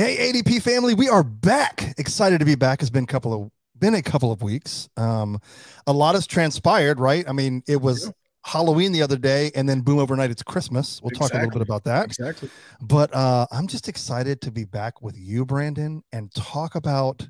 [0.00, 1.92] Hey, ADP family, we are back.
[1.98, 2.80] Excited to be back.
[2.80, 4.88] It's been a couple of been a couple of weeks.
[4.96, 5.38] Um,
[5.86, 7.28] a lot has transpired, right?
[7.28, 8.12] I mean, it was yeah.
[8.46, 11.02] Halloween the other day, and then boom, overnight it's Christmas.
[11.02, 11.28] We'll exactly.
[11.28, 12.06] talk a little bit about that.
[12.06, 12.48] Exactly.
[12.80, 17.28] But uh, I'm just excited to be back with you, Brandon, and talk about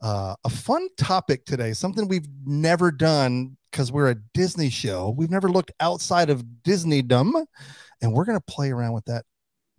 [0.00, 1.74] uh, a fun topic today.
[1.74, 5.14] Something we've never done because we're a Disney show.
[5.14, 7.44] We've never looked outside of Disneydom,
[8.00, 9.26] and we're going to play around with that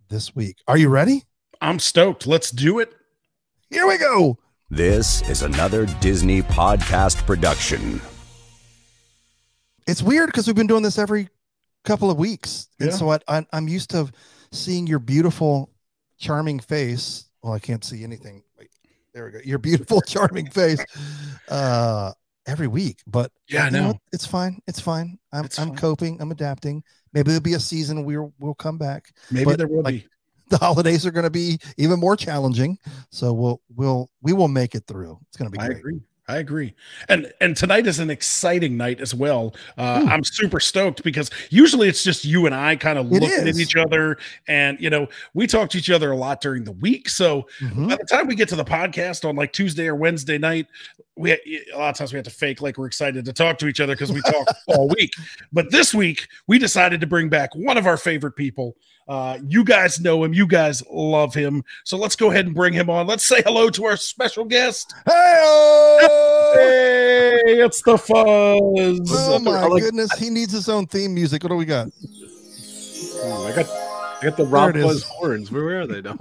[0.08, 0.58] this week.
[0.68, 1.24] Are you ready?
[1.60, 2.26] I'm stoked.
[2.26, 2.92] Let's do it.
[3.70, 4.38] Here we go.
[4.70, 8.00] This is another Disney podcast production.
[9.86, 11.28] It's weird because we've been doing this every
[11.84, 12.68] couple of weeks.
[12.80, 12.96] And yeah.
[12.96, 14.10] so I, I, I'm used to
[14.50, 15.70] seeing your beautiful,
[16.18, 17.28] charming face.
[17.42, 18.42] Well, I can't see anything.
[18.58, 18.70] Wait,
[19.14, 19.38] there we go.
[19.44, 20.84] Your beautiful, charming face
[21.48, 22.12] uh,
[22.46, 23.00] every week.
[23.06, 24.60] But yeah, no, it's fine.
[24.66, 25.18] It's fine.
[25.32, 25.76] I'm, it's I'm fine.
[25.76, 26.20] coping.
[26.20, 26.82] I'm adapting.
[27.12, 29.12] Maybe there'll be a season we'll we'll come back.
[29.30, 30.06] Maybe but there will like, be.
[30.48, 32.78] the holidays are going to be even more challenging.
[33.10, 35.18] So we'll we'll we will make it through.
[35.28, 35.58] It's going to be.
[35.58, 35.76] Great.
[35.76, 36.00] I agree.
[36.28, 36.74] I agree.
[37.08, 39.54] And and tonight is an exciting night as well.
[39.78, 43.56] Uh, I'm super stoked because usually it's just you and I kind of looking at
[43.56, 47.08] each other, and you know we talk to each other a lot during the week.
[47.08, 47.88] So mm-hmm.
[47.88, 50.66] by the time we get to the podcast on like Tuesday or Wednesday night,
[51.16, 53.68] we a lot of times we have to fake like we're excited to talk to
[53.68, 55.12] each other because we talk all week.
[55.52, 58.76] But this week we decided to bring back one of our favorite people.
[59.08, 60.34] Uh, you guys know him.
[60.34, 61.62] You guys love him.
[61.84, 63.06] So let's go ahead and bring him on.
[63.06, 64.92] Let's say hello to our special guest.
[65.06, 66.08] Hey,
[67.46, 69.10] it's the fuzz.
[69.12, 71.42] Oh my like, goodness, he needs his own theme music.
[71.44, 71.88] What do we got?
[73.18, 73.85] Oh, I got
[74.18, 75.52] I got the Rob Fuzz horns.
[75.52, 76.16] Where are they now?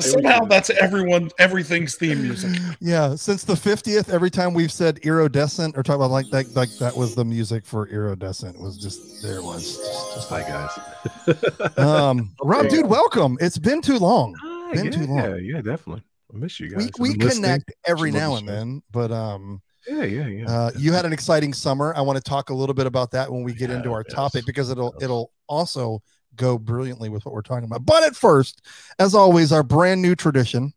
[0.00, 2.60] Somehow that's everyone, everything's theme music.
[2.80, 6.70] Yeah, since the fiftieth, every time we've said iridescent or talk about like that, like
[6.78, 8.56] that was the music for iridescent.
[8.56, 9.36] It was just there.
[9.36, 11.78] It was just, just hi guys.
[11.78, 13.38] um, Rob, dude, welcome.
[13.40, 14.34] It's been too long.
[14.40, 15.18] Hi, been yeah, too long.
[15.18, 16.02] Yeah, yeah, definitely.
[16.34, 16.90] I miss you guys.
[16.98, 19.62] We, we connect every now and then, but um.
[19.86, 20.50] Yeah, yeah, yeah.
[20.50, 21.94] Uh, you had an exciting summer.
[21.96, 24.04] I want to talk a little bit about that when we get yeah, into our
[24.06, 24.14] yes.
[24.14, 26.02] topic because it'll it'll also
[26.38, 27.84] go brilliantly with what we're talking about.
[27.84, 28.66] But at first,
[28.98, 30.72] as always, our brand new tradition,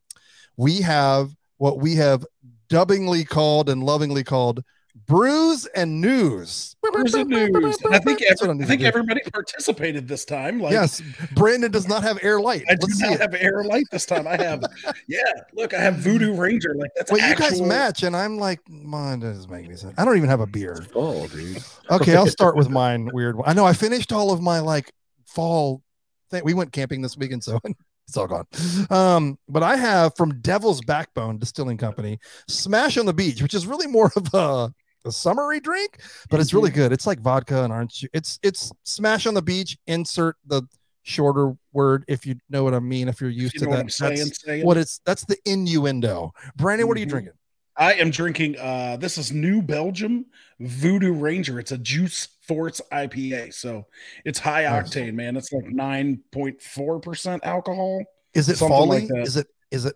[0.57, 2.25] we have what we have
[2.69, 4.63] dubbingly called and lovingly called
[5.07, 6.75] brews and news.
[6.81, 7.77] Brews and news.
[7.83, 10.59] And I think every, I think everybody participated this time.
[10.59, 11.01] Like, yes,
[11.33, 12.63] Brandon does not have air light.
[12.69, 14.27] I Let's do not have air light this time.
[14.27, 14.63] I have,
[15.07, 15.19] yeah.
[15.53, 16.75] Look, I have Voodoo Ranger.
[16.75, 17.11] Like that's.
[17.11, 17.45] Well, actual...
[17.45, 19.93] you guys match, and I'm like, mine doesn't make any sense.
[19.97, 20.85] I don't even have a beer.
[20.95, 21.63] Oh, dude.
[21.89, 23.09] Okay, I'll start with mine.
[23.13, 23.47] Weird one.
[23.47, 24.91] I know I finished all of my like
[25.33, 25.81] fall
[26.29, 26.43] thing.
[26.43, 27.59] We went camping this weekend, so
[28.07, 28.45] it's all gone.
[28.89, 33.67] Um, but I have from Devil's Backbone Distilling Company, Smash on the Beach, which is
[33.67, 34.73] really more of a
[35.05, 35.99] a summery drink,
[36.29, 36.79] but it's really mm-hmm.
[36.79, 36.91] good.
[36.91, 38.07] It's like vodka and orange.
[38.13, 39.77] It's it's smash on the beach.
[39.87, 40.63] Insert the
[41.03, 43.07] shorter word if you know what I mean.
[43.07, 44.65] If you're used you to that, what that's saying, saying.
[44.65, 45.01] what it's.
[45.05, 46.33] That's the innuendo.
[46.55, 47.11] Brandon, what are you mm-hmm.
[47.11, 47.33] drinking?
[47.81, 48.59] I am drinking.
[48.59, 50.27] uh This is New Belgium
[50.59, 51.59] Voodoo Ranger.
[51.59, 53.87] It's a Juice Force IPA, so
[54.23, 55.35] it's high octane, man.
[55.35, 58.03] It's like nine point four percent alcohol.
[58.35, 59.07] Is it folly?
[59.07, 59.95] Like is it is it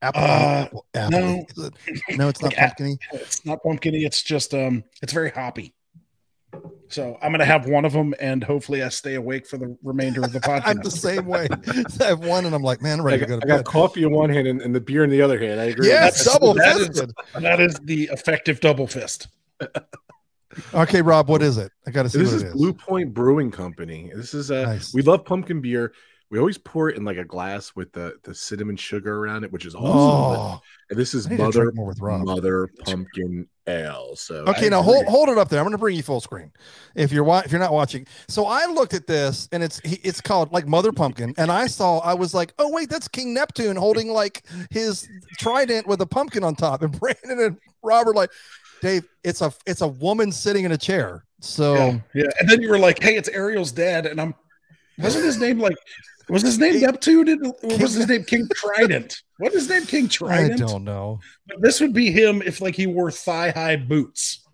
[0.00, 0.22] apple?
[0.22, 2.96] Uh, apple, No, it, no, it's not like, pumpkiny.
[3.12, 4.06] It's not pumpkiny.
[4.06, 5.74] It's just um, it's very hoppy.
[6.90, 10.24] So I'm gonna have one of them, and hopefully I stay awake for the remainder
[10.24, 10.62] of the podcast.
[10.66, 11.46] I'm the same way.
[12.00, 13.40] I have one, and I'm like, man, I'm ready I got, to go.
[13.40, 13.64] To I bed.
[13.64, 15.60] got coffee in one hand and, and, the beer in the other hand.
[15.60, 15.86] I agree.
[15.86, 17.10] Yes, double that fisted.
[17.10, 19.28] Is, that is the effective double fist.
[20.74, 21.70] okay, Rob, what is it?
[21.86, 22.18] I got to see.
[22.18, 24.10] This is Blue Point Brewing Company.
[24.14, 24.92] This is a nice.
[24.92, 25.92] we love pumpkin beer.
[26.30, 29.50] We always pour it in like a glass with the, the cinnamon sugar around it,
[29.50, 29.90] which is awesome.
[29.90, 34.14] Oh, and this is mother mother pumpkin ale.
[34.14, 34.92] So okay, I now agree.
[34.92, 35.58] hold hold it up there.
[35.58, 36.52] I'm going to bring you full screen.
[36.94, 40.52] If you're if you're not watching, so I looked at this and it's it's called
[40.52, 44.12] like mother pumpkin, and I saw I was like, oh wait, that's King Neptune holding
[44.12, 45.08] like his
[45.38, 48.30] trident with a pumpkin on top, and Brandon and Robert like,
[48.82, 51.24] Dave, it's a it's a woman sitting in a chair.
[51.40, 52.30] So yeah, yeah.
[52.38, 54.34] and then you were like, hey, it's Ariel's dad, and I'm
[54.98, 55.76] wasn't his name like
[56.30, 57.44] was his name Neptune?
[57.62, 59.22] Or was his name King Trident?
[59.38, 59.86] What is his name?
[59.86, 60.62] King Trident?
[60.62, 61.20] I don't know.
[61.46, 64.46] But this would be him if like he wore thigh high boots.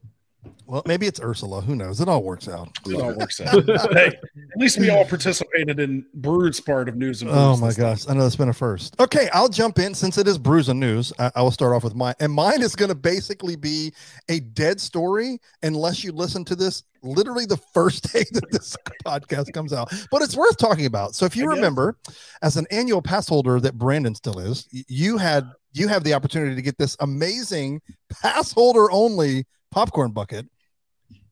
[0.67, 1.61] Well, maybe it's Ursula.
[1.61, 2.01] Who knows?
[2.01, 2.69] It all works out.
[2.87, 3.65] It all works out.
[3.93, 8.09] hey, at least we all participated in Brews part of news and Oh my gosh,
[8.09, 8.99] I know it's been a first.
[9.01, 11.13] Okay, I'll jump in since it is Brews and news.
[11.19, 13.93] I, I will start off with mine, and mine is going to basically be
[14.29, 18.77] a dead story unless you listen to this literally the first day that this
[19.07, 19.93] podcast comes out.
[20.11, 21.15] But it's worth talking about.
[21.15, 22.19] So if you I remember, guess.
[22.43, 26.55] as an annual pass holder that Brandon still is, you had you have the opportunity
[26.57, 30.47] to get this amazing pass holder only popcorn bucket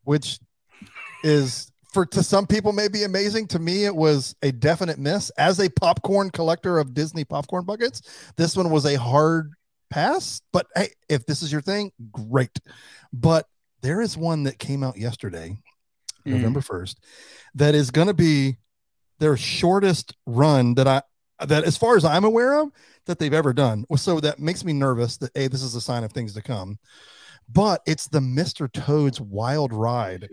[0.04, 0.38] which
[1.22, 3.46] is for to some people may be amazing.
[3.48, 5.30] To me, it was a definite miss.
[5.30, 8.02] As a popcorn collector of Disney popcorn buckets,
[8.36, 9.52] this one was a hard
[9.90, 10.42] pass.
[10.52, 12.60] But hey, if this is your thing, great.
[13.12, 13.46] But
[13.80, 15.56] there is one that came out yesterday,
[16.26, 16.32] mm.
[16.32, 16.96] November 1st,
[17.54, 18.56] that is going to be
[19.20, 21.02] their shortest run that I
[21.46, 22.70] that as far as I'm aware of
[23.06, 23.84] that they've ever done.
[23.96, 26.78] So that makes me nervous that hey, this is a sign of things to come
[27.52, 28.70] but it's the Mr.
[28.70, 30.28] Toad's Wild Ride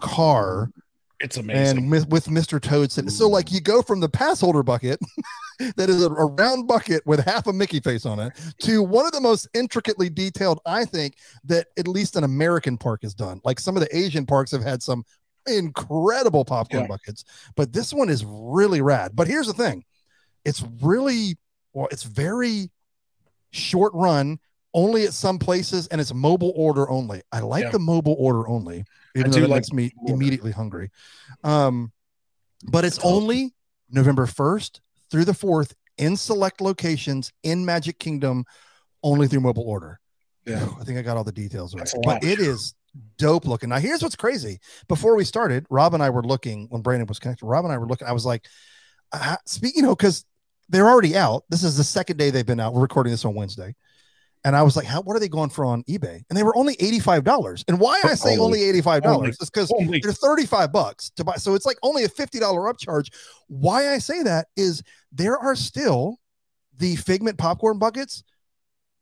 [0.00, 0.70] car.
[1.20, 1.78] It's amazing.
[1.78, 2.60] And with, with Mr.
[2.60, 3.10] Toad sitting.
[3.10, 5.00] So, like, you go from the pass holder bucket
[5.76, 9.04] that is a, a, round bucket with half a Mickey face on it to one
[9.04, 13.40] of the most intricately detailed, I think, that at least an American park has done.
[13.44, 15.04] Like, some of the Asian parks have had some
[15.48, 16.88] incredible popcorn yeah.
[16.88, 17.24] buckets,
[17.56, 19.12] but this one is really rad.
[19.14, 19.84] But here's the thing
[20.44, 21.36] it's really,
[21.72, 22.70] well, it's very
[23.50, 24.38] short run
[24.74, 27.22] only at some places and it's mobile order only.
[27.32, 27.70] I like yeah.
[27.70, 28.84] the mobile order only,
[29.14, 30.14] even though it like makes me order.
[30.14, 30.90] immediately hungry.
[31.44, 31.92] Um,
[32.64, 33.54] but it's only
[33.90, 34.80] November 1st
[35.10, 38.44] through the 4th in select locations in Magic Kingdom,
[39.02, 40.00] only through mobile order.
[40.44, 41.90] Yeah, I think I got all the details right.
[42.04, 42.74] But it is
[43.16, 43.68] dope looking.
[43.68, 44.60] Now, here's what's crazy.
[44.88, 47.46] Before we started, Rob and I were looking when Brandon was connected.
[47.46, 48.08] Rob and I were looking.
[48.08, 48.46] I was like,
[49.12, 50.24] uh, speak, you know, because
[50.68, 51.44] they're already out.
[51.50, 52.72] This is the second day they've been out.
[52.72, 53.74] We're recording this on Wednesday.
[54.44, 56.22] And I was like, how what are they going for on eBay?
[56.28, 57.64] And they were only $85.
[57.68, 61.36] And why I say only, only $85 is because they're 35 bucks to buy.
[61.36, 63.12] So it's like only a $50 upcharge.
[63.48, 64.82] Why I say that is
[65.12, 66.18] there are still
[66.76, 68.22] the figment popcorn buckets.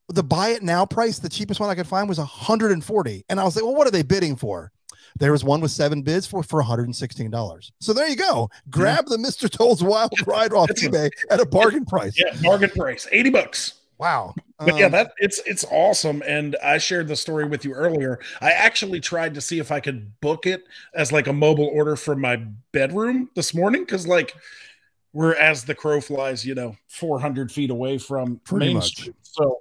[0.09, 3.25] The buy it now price, the cheapest one I could find was 140.
[3.29, 4.71] And I was like, well, what are they bidding for?
[5.19, 7.71] There was one with seven bids for, for $116.
[7.81, 8.51] So there you go.
[8.71, 9.17] Grab yeah.
[9.17, 9.51] the Mr.
[9.51, 12.15] Toad's Wild Ride off eBay at a bargain price.
[12.19, 13.09] Yeah, bargain price.
[13.11, 13.75] 80 bucks.
[13.99, 14.35] Wow.
[14.59, 16.23] But um, yeah, that it's it's awesome.
[16.27, 18.21] And I shared the story with you earlier.
[18.41, 20.65] I actually tried to see if I could book it
[20.95, 22.37] as like a mobile order from my
[22.73, 24.35] bedroom this morning because like
[25.13, 28.97] we're as the crow flies, you know, 400 feet away from Pretty Main much.
[28.97, 29.17] Street.
[29.23, 29.59] So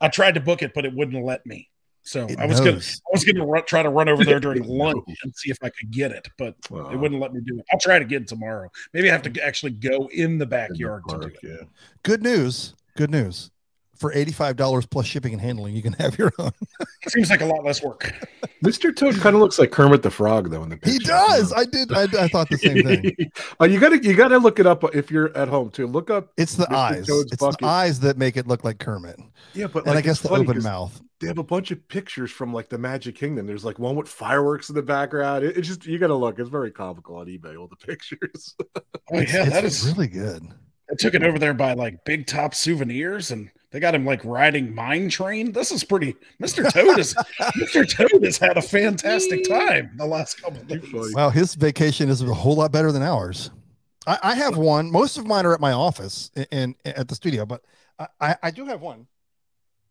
[0.00, 1.68] I tried to book it, but it wouldn't let me.
[2.02, 2.66] So it I was knows.
[2.66, 5.58] gonna I was gonna run, try to run over there during lunch and see if
[5.60, 6.88] I could get it, but wow.
[6.90, 7.64] it wouldn't let me do it.
[7.72, 8.70] I'll try it again tomorrow.
[8.92, 11.58] Maybe I have to actually go in the backyard in the park, to do it.
[11.60, 11.66] Yeah.
[12.04, 12.74] Good news.
[12.96, 13.50] Good news
[13.98, 16.52] for $85 plus shipping and handling, you can have your own.
[16.80, 18.12] It seems like a lot less work.
[18.64, 18.94] Mr.
[18.94, 20.62] Toad kind of looks like Kermit the Frog, though.
[20.62, 20.92] In the picture.
[20.92, 21.52] he does.
[21.52, 21.92] I did.
[21.92, 23.30] I, I, thought the same thing.
[23.60, 25.86] uh, you gotta, you gotta look it up if you're at home too.
[25.86, 26.32] Look up.
[26.36, 26.74] It's the Mr.
[26.74, 27.06] eyes.
[27.06, 27.60] Toad's it's bucket.
[27.60, 29.18] the eyes that make it look like Kermit.
[29.54, 31.00] Yeah, but like, and I guess the open mouth.
[31.20, 33.46] They have a bunch of pictures from like the Magic Kingdom.
[33.46, 35.44] There's like one with fireworks in the background.
[35.44, 36.38] It, it's just you gotta look.
[36.38, 37.58] It's very comical on eBay.
[37.58, 38.54] All the pictures.
[38.60, 38.80] oh
[39.12, 40.42] yeah, it's, that it's is really good.
[40.90, 44.24] I took it over there by like Big Top Souvenirs, and they got him like
[44.24, 45.52] riding mine train.
[45.52, 46.14] This is pretty.
[46.42, 46.70] Mr.
[46.72, 47.88] Toad is Mr.
[47.88, 51.14] Toad has had a fantastic time the last couple of days.
[51.14, 53.50] Wow, his vacation is a whole lot better than ours.
[54.06, 54.90] I, I have one.
[54.90, 57.62] Most of mine are at my office and at the studio, but
[58.20, 59.06] I, I do have one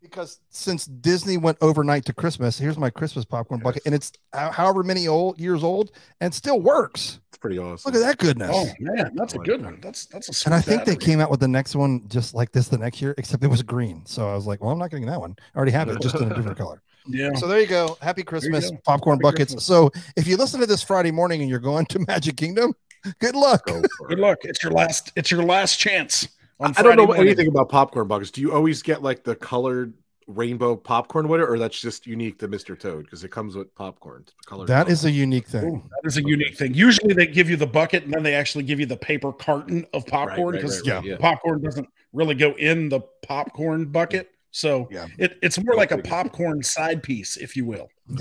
[0.05, 4.51] because since Disney went overnight to Christmas, here's my Christmas popcorn bucket, and it's uh,
[4.51, 5.91] however many old years old
[6.21, 7.19] and still works.
[7.29, 7.91] It's pretty awesome.
[7.91, 8.51] Look at that goodness.
[8.53, 9.79] Oh man, that's a oh, good one.
[9.81, 10.47] That's that's a.
[10.47, 10.95] and I think battery.
[10.95, 13.47] they came out with the next one just like this the next year, except it
[13.47, 14.05] was green.
[14.05, 15.35] So I was like, well, I'm not getting that one.
[15.53, 16.81] I already have it, just in a different color.
[17.07, 17.33] Yeah.
[17.35, 17.97] So there you go.
[18.01, 19.53] Happy Christmas, popcorn Happy buckets.
[19.53, 19.65] Christmas.
[19.65, 22.73] So if you listen to this Friday morning and you're going to Magic Kingdom,
[23.19, 23.65] good luck.
[23.65, 24.39] Good luck.
[24.43, 25.11] It's your last.
[25.15, 26.27] It's your last chance.
[26.59, 27.27] I don't know morning.
[27.27, 28.31] anything about popcorn buckets.
[28.31, 29.93] Do you always get like the colored
[30.27, 32.79] rainbow popcorn with it, or that's just unique to Mr.
[32.79, 34.25] Toad because it comes with popcorn.
[34.45, 35.65] Color that is a unique thing.
[35.65, 36.73] Ooh, that is a unique thing.
[36.73, 39.85] Usually they give you the bucket and then they actually give you the paper carton
[39.93, 41.17] of popcorn because right, right, right, yeah.
[41.17, 44.31] popcorn doesn't really go in the popcorn bucket.
[44.51, 45.07] So yeah.
[45.17, 47.89] it, it's more like a popcorn side piece, if you will.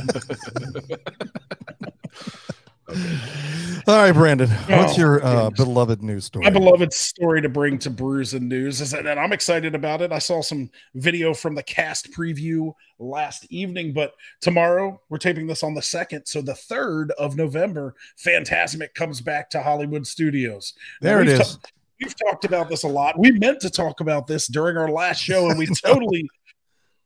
[2.86, 3.18] Okay.
[3.86, 4.48] All right, Brandon.
[4.48, 6.44] What's oh, your uh, beloved news story?
[6.44, 10.10] My beloved story to bring to Brews and News is that I'm excited about it.
[10.10, 15.62] I saw some video from the cast preview last evening, but tomorrow we're taping this
[15.62, 20.72] on the second, so the third of November, Fantasmic comes back to Hollywood Studios.
[21.02, 21.58] There it is.
[21.58, 21.68] Ta-
[22.02, 23.18] we've talked about this a lot.
[23.18, 26.26] We meant to talk about this during our last show, and we totally.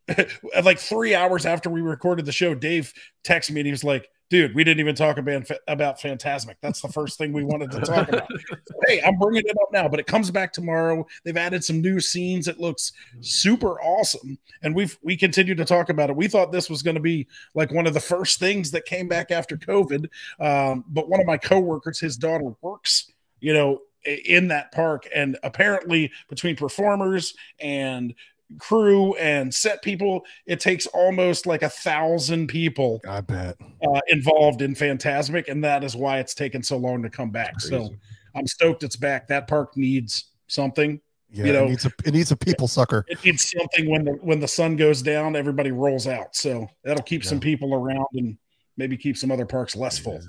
[0.65, 2.93] like three hours after we recorded the show, Dave
[3.25, 6.57] texted me and he was like, dude, we didn't even talk about about Fantasmic.
[6.61, 8.29] That's the first thing we wanted to talk about.
[8.87, 11.07] hey, I'm bringing it up now, but it comes back tomorrow.
[11.25, 12.49] They've added some new scenes.
[12.49, 16.17] It looks super awesome, and we've we continue to talk about it.
[16.17, 19.09] We thought this was going to be like one of the first things that came
[19.09, 20.09] back after COVID,
[20.41, 23.11] um, but one of my coworkers, his daughter works,
[23.41, 28.15] you know, in that park, and apparently between performers and
[28.59, 30.25] crew and set people.
[30.47, 33.01] It takes almost like a thousand people.
[33.07, 37.11] I bet uh, involved in Fantasmic, and that is why it's taken so long to
[37.11, 37.61] come back.
[37.61, 37.91] So
[38.35, 39.29] I'm stoked it's back.
[39.29, 41.01] That park needs something.
[41.31, 43.05] Yeah, you know, it needs a it needs a people sucker.
[43.07, 46.35] It needs something when the when the sun goes down, everybody rolls out.
[46.35, 47.29] So that'll keep yeah.
[47.29, 48.39] some people around and
[48.79, 50.21] maybe keep some other parks less full.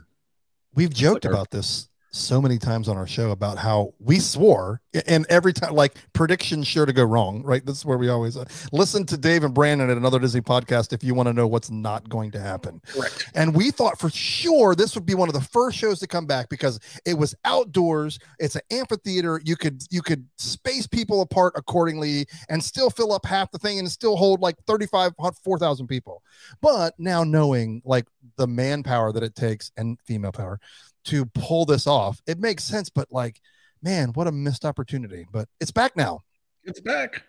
[0.73, 4.19] We've joked like our, about this so many times on our show about how we
[4.19, 7.65] swore and every time like predictions sure to go wrong right?
[7.65, 10.93] This is where we always uh, listen to dave and brandon at another disney podcast
[10.93, 12.81] if you want to know what's not going to happen.
[12.87, 13.29] Correct.
[13.35, 16.25] and we thought for sure this would be one of the first shows to come
[16.25, 21.53] back because it was outdoors it's an amphitheater you could you could space people apart
[21.55, 25.13] accordingly and still fill up half the thing and still hold like 35
[25.43, 26.23] 4000 people.
[26.61, 30.59] But now knowing like the manpower that it takes and female power
[31.05, 32.21] to pull this off.
[32.27, 33.39] It makes sense, but like,
[33.81, 35.25] man, what a missed opportunity.
[35.31, 36.21] But it's back now.
[36.63, 37.23] It's back.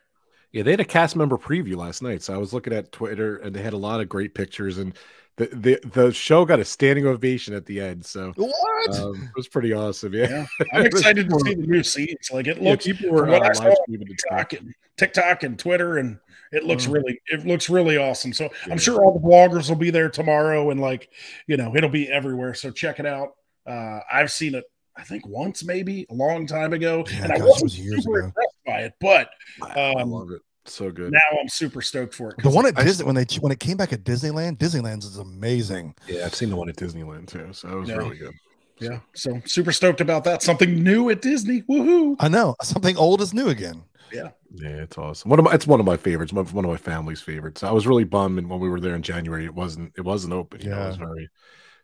[0.52, 2.22] Yeah, they had a cast member preview last night.
[2.22, 4.94] So I was looking at Twitter and they had a lot of great pictures and
[5.36, 8.04] the the, the show got a standing ovation at the end.
[8.04, 8.98] So what?
[8.98, 10.12] Um, it was pretty awesome.
[10.12, 10.28] Yeah.
[10.28, 10.66] yeah.
[10.72, 12.30] I'm excited to see the new scenes.
[12.32, 16.18] Like it looks yeah, people were uh, live TikTok and, TikTok and Twitter and
[16.52, 16.94] it looks mm.
[16.94, 18.32] really it looks really awesome.
[18.32, 18.72] So yeah.
[18.72, 21.08] I'm sure all the bloggers will be there tomorrow and like,
[21.46, 22.54] you know, it'll be everywhere.
[22.54, 23.34] So check it out.
[23.66, 24.64] Uh, I've seen it,
[24.96, 28.18] I think once, maybe a long time ago, yeah, and gosh, I wasn't was super
[28.18, 28.26] ago.
[28.26, 28.94] impressed by it.
[29.00, 29.30] But
[29.62, 31.12] um, I love it so good.
[31.12, 32.42] Now I'm super stoked for it.
[32.42, 35.18] The one at I Disney when they when it came back at Disneyland, Disneyland's is
[35.18, 35.94] amazing.
[36.06, 37.96] Yeah, I've seen the one at Disneyland too, so it was yeah.
[37.96, 38.34] really good.
[38.78, 40.42] Yeah, so super stoked about that.
[40.42, 41.62] Something new at Disney.
[41.62, 42.16] Woohoo!
[42.18, 43.82] I know something old is new again.
[44.10, 45.28] Yeah, yeah, it's awesome.
[45.28, 46.32] One of my, it's one of my favorites.
[46.32, 47.62] One of my family's favorites.
[47.62, 49.44] I was really bummed when we were there in January.
[49.44, 49.92] It wasn't.
[49.96, 50.60] It wasn't open.
[50.62, 51.28] yeah, know, it was very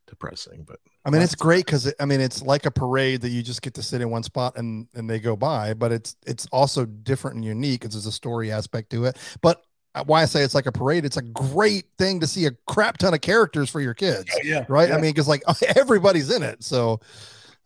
[0.06, 0.64] depressing.
[0.66, 3.62] But I mean, it's great because I mean, it's like a parade that you just
[3.62, 5.72] get to sit in one spot and and they go by.
[5.72, 9.16] But it's it's also different and unique because there's a story aspect to it.
[9.40, 9.62] But
[9.94, 12.50] uh, why I say it's like a parade, it's a great thing to see a
[12.66, 14.24] crap ton of characters for your kids.
[14.34, 14.88] Oh, yeah, right.
[14.88, 14.96] Yeah.
[14.96, 15.42] I mean, because like
[15.76, 17.00] everybody's in it, so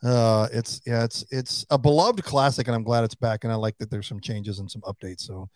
[0.02, 3.56] uh it's yeah it's it's a beloved classic and i'm glad it's back and i
[3.56, 5.46] like that there's some changes and some updates so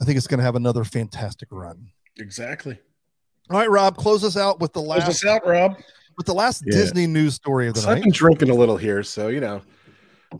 [0.00, 2.78] i think it's going to have another fantastic run exactly
[3.50, 5.76] all right rob close us out with the last close us out rob
[6.16, 6.72] with the last yeah.
[6.72, 7.96] Disney news story of the so night.
[7.96, 9.62] I've been drinking a little here, so you know.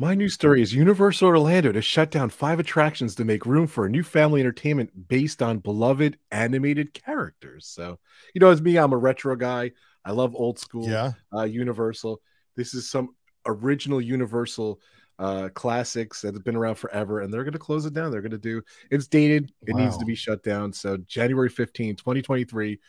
[0.01, 3.87] My news story is Universal Orlando to shut down five attractions to make room for
[3.87, 7.67] a new family entertainment based on beloved animated characters.
[7.69, 8.01] So,
[8.35, 9.71] you know, as me, I'm a retro guy.
[10.05, 11.13] I love old school yeah.
[11.33, 12.21] uh, Universal.
[12.57, 13.15] This is some
[13.47, 14.81] original Universal
[15.21, 18.11] uh, classics that have been around forever, and they're going to close it down.
[18.11, 19.85] They're going to do it's dated, it wow.
[19.85, 20.73] needs to be shut down.
[20.73, 22.81] So, January 15, 2023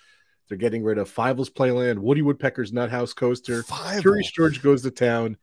[0.48, 4.02] they're getting rid of Fievel's Playland, Woody Woodpecker's Nuthouse Coaster, Fievel.
[4.02, 5.38] Curious George Goes to Town,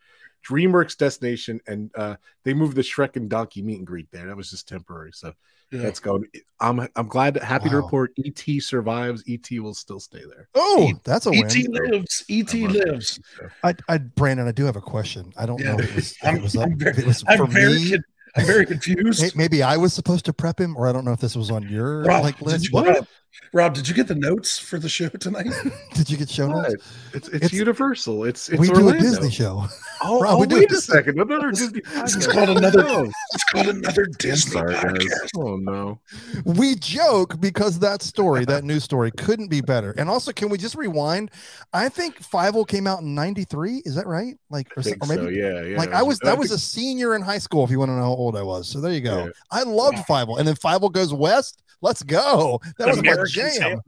[0.47, 4.27] DreamWorks Destination, and uh, they moved the Shrek and Donkey meet and greet there.
[4.27, 5.13] That was just temporary.
[5.13, 5.33] So
[5.71, 5.83] yeah.
[5.83, 6.27] that's going.
[6.61, 7.73] I'm I'm glad, happy wow.
[7.73, 9.25] to report ET survives.
[9.29, 10.49] ET will still stay there.
[10.55, 11.91] Oh, that's a ET win.
[11.93, 12.25] lives.
[12.29, 13.21] ET lives.
[13.65, 15.33] I, I, Brandon, I do have a question.
[15.37, 15.73] I don't yeah.
[15.73, 17.97] know if it was, I'm, it was, I'm very, it was for me.
[18.35, 19.37] I'm very confused.
[19.37, 21.69] Maybe I was supposed to prep him, or I don't know if this was on
[21.69, 22.67] your Rob, like list.
[22.67, 23.07] You, what?
[23.53, 25.47] Rob, did you get the notes for the show tonight?
[25.95, 26.75] did you get show notes?
[27.15, 28.25] It's, it's, it's Universal.
[28.25, 28.93] It's, it's we Orlando.
[28.93, 29.67] do a Disney show.
[30.03, 31.21] Oh, Rob, oh we wait a second.
[31.21, 31.83] Another Disney.
[32.03, 32.85] It's called another.
[32.87, 33.11] Oh.
[33.33, 35.29] It's called another Disney Sorry, podcast.
[35.37, 36.01] Oh no.
[36.45, 39.93] We joke because that story, that news story, couldn't be better.
[39.93, 41.31] And also, can we just rewind?
[41.73, 43.83] I think Fievel came out in '93.
[43.85, 44.37] Is that right?
[44.51, 45.79] Like, or, or maybe, so, yeah, yeah.
[45.79, 47.65] Like I was, that was a senior in high school.
[47.65, 49.25] If you want to know how old I was, so there you go.
[49.25, 49.31] Yeah.
[49.51, 50.05] I loved yeah.
[50.05, 51.63] Fievel, and then Fievel goes west.
[51.83, 52.61] Let's go.
[52.79, 53.81] That was my jam.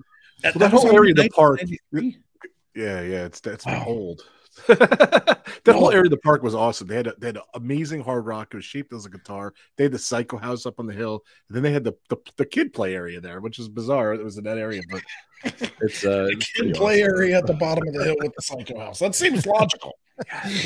[0.42, 1.60] That, well, that whole area of the park.
[1.92, 3.84] Yeah, yeah, it's that's wow.
[3.86, 4.22] old.
[4.68, 5.72] that no.
[5.72, 6.86] whole area of the park was awesome.
[6.86, 8.48] They had a, they had an amazing hard rock.
[8.52, 9.52] It was shaped as a guitar.
[9.76, 11.24] They had the Psycho House up on the hill.
[11.48, 14.14] And then they had the, the, the kid play area there, which is bizarre.
[14.14, 15.02] It was in that area, but
[15.80, 17.14] it's uh, the kid play awesome.
[17.16, 19.00] area at the bottom of the hill with the Psycho House.
[19.00, 19.98] That seems logical.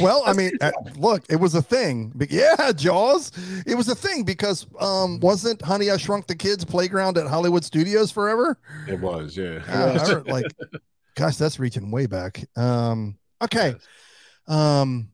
[0.01, 2.13] Well, I mean, uh, look, it was a thing.
[2.31, 3.33] Yeah, Jaws.
[3.67, 7.65] It was a thing because um wasn't Honey I Shrunk the Kids playground at Hollywood
[7.65, 8.59] Studios forever?
[8.87, 9.63] It was, yeah.
[9.69, 10.47] Uh, like,
[11.15, 12.45] gosh, that's reaching way back.
[12.57, 13.75] Um, okay.
[14.47, 15.11] Um,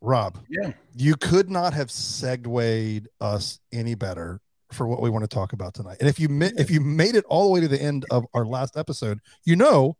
[0.00, 4.40] Rob, yeah, you could not have segued us any better
[4.72, 5.98] for what we want to talk about tonight.
[6.00, 8.44] And if you if you made it all the way to the end of our
[8.44, 9.96] last episode, you know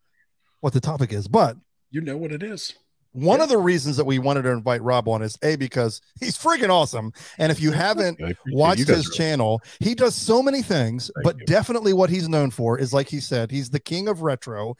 [0.61, 1.29] what the topic is.
[1.29, 1.57] But
[1.91, 2.75] you know what it is.
[3.13, 3.45] One yeah.
[3.45, 6.71] of the reasons that we wanted to invite Rob on is a because he's freaking
[6.71, 11.11] awesome, and if you haven't watched his channel, he does so many things.
[11.15, 11.47] Thank but you.
[11.47, 14.77] definitely, what he's known for is, like he said, he's the king of retro.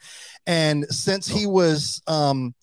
[0.47, 2.55] And since he was um,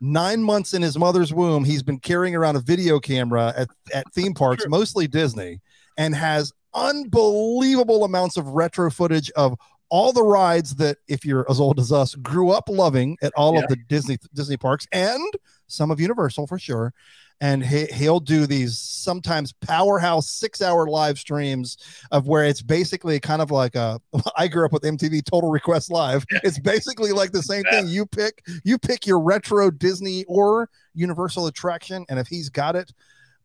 [0.00, 4.12] nine months in his mother's womb, he's been carrying around a video camera at, at
[4.12, 5.60] theme parks, mostly Disney,
[5.96, 9.56] and has unbelievable amounts of retro footage of
[9.92, 13.54] all the rides that if you're as old as us grew up loving at all
[13.54, 13.60] yeah.
[13.60, 15.22] of the Disney Disney parks and
[15.66, 16.94] some of Universal for sure.
[17.42, 21.76] And he, he'll do these sometimes powerhouse six hour live streams
[22.10, 24.00] of where it's basically kind of like a
[24.36, 26.24] i grew up with mtv total request live.
[26.42, 27.86] It's basically like the same thing.
[27.86, 32.90] You pick you pick your retro disney or universal attraction and if he's got it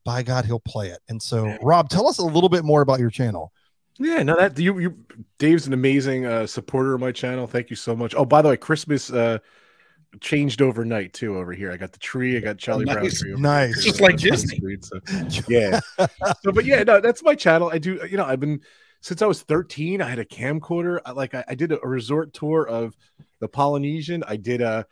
[0.06, 1.00] by god he'll play it.
[1.10, 3.51] And so rob tell us a little bit more about your channel
[4.00, 4.98] yeah, no, that you, you,
[5.39, 7.48] Dave's an amazing uh, supporter of my channel.
[7.48, 8.13] Thank you so much.
[8.16, 9.39] Oh, by the way, Christmas uh,
[10.20, 11.72] changed overnight too over here.
[11.72, 13.22] I got the tree, I got Charlie oh, nice.
[13.22, 13.42] Brown tree.
[13.42, 14.58] Nice, just like Disney.
[14.58, 15.00] Street, so,
[15.48, 15.80] yeah.
[16.44, 17.70] so, but yeah, no, that's my channel.
[17.72, 18.62] I do, you know, I've been
[19.01, 20.01] since I was 13.
[20.01, 21.00] I had a camcorder.
[21.06, 22.96] I, like I, I did a, a resort tour of
[23.39, 24.24] the Polynesian.
[24.27, 24.86] I did a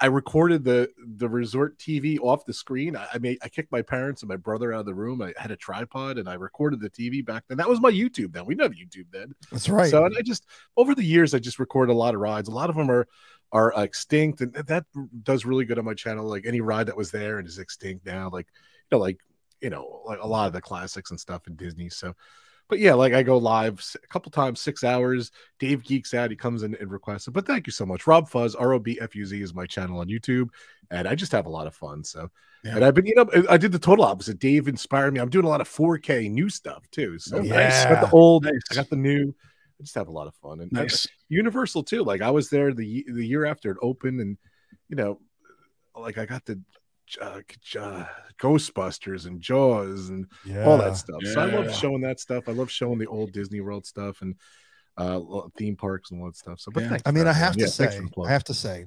[0.00, 2.96] I recorded the the resort TV off the screen.
[2.96, 5.22] I, I, made I kicked my parents and my brother out of the room.
[5.22, 7.56] I had a tripod and I recorded the TV back then.
[7.56, 8.44] That was my YouTube then.
[8.44, 9.34] We didn't have YouTube then.
[9.50, 9.90] That's right.
[9.90, 12.48] So and I just over the years I just recorded a lot of rides.
[12.48, 13.08] A lot of them are
[13.52, 14.84] are extinct, and that
[15.22, 16.26] does really good on my channel.
[16.26, 18.46] Like any ride that was there and is extinct now, like
[18.90, 19.20] you know, like
[19.60, 21.88] you know, like a lot of the classics and stuff in Disney.
[21.88, 22.14] So,
[22.68, 25.32] but yeah, like I go live a couple times, six hours.
[25.58, 26.30] Dave geeks out.
[26.30, 27.32] He comes in and requests it.
[27.32, 28.06] But thank you so much.
[28.06, 30.48] Rob Fuzz, R O B F U Z is my channel on YouTube.
[30.90, 32.04] And I just have a lot of fun.
[32.04, 32.30] So,
[32.64, 32.76] yeah.
[32.76, 34.38] and I've been, you know, I did the total opposite.
[34.38, 35.20] Dave inspired me.
[35.20, 37.18] I'm doing a lot of 4K new stuff too.
[37.18, 37.54] So, yeah.
[37.54, 37.86] nice.
[37.86, 38.62] I got the old, nice.
[38.70, 39.34] I got the new.
[39.78, 40.60] I just have a lot of fun.
[40.60, 41.06] And nice.
[41.28, 42.02] Universal too.
[42.02, 44.36] Like I was there the the year after it opened, and
[44.88, 45.20] you know,
[45.96, 46.60] like I got the
[47.20, 47.40] uh,
[47.78, 48.04] uh,
[48.40, 50.64] Ghostbusters and Jaws and yeah.
[50.64, 51.20] all that stuff.
[51.22, 51.32] Yeah.
[51.32, 52.48] So I love showing that stuff.
[52.48, 54.34] I love showing the old Disney World stuff and
[54.96, 55.20] uh,
[55.56, 56.60] theme parks and all that stuff.
[56.60, 56.98] So, but yeah.
[57.06, 58.86] I mean, I have to yeah, say, I have to say,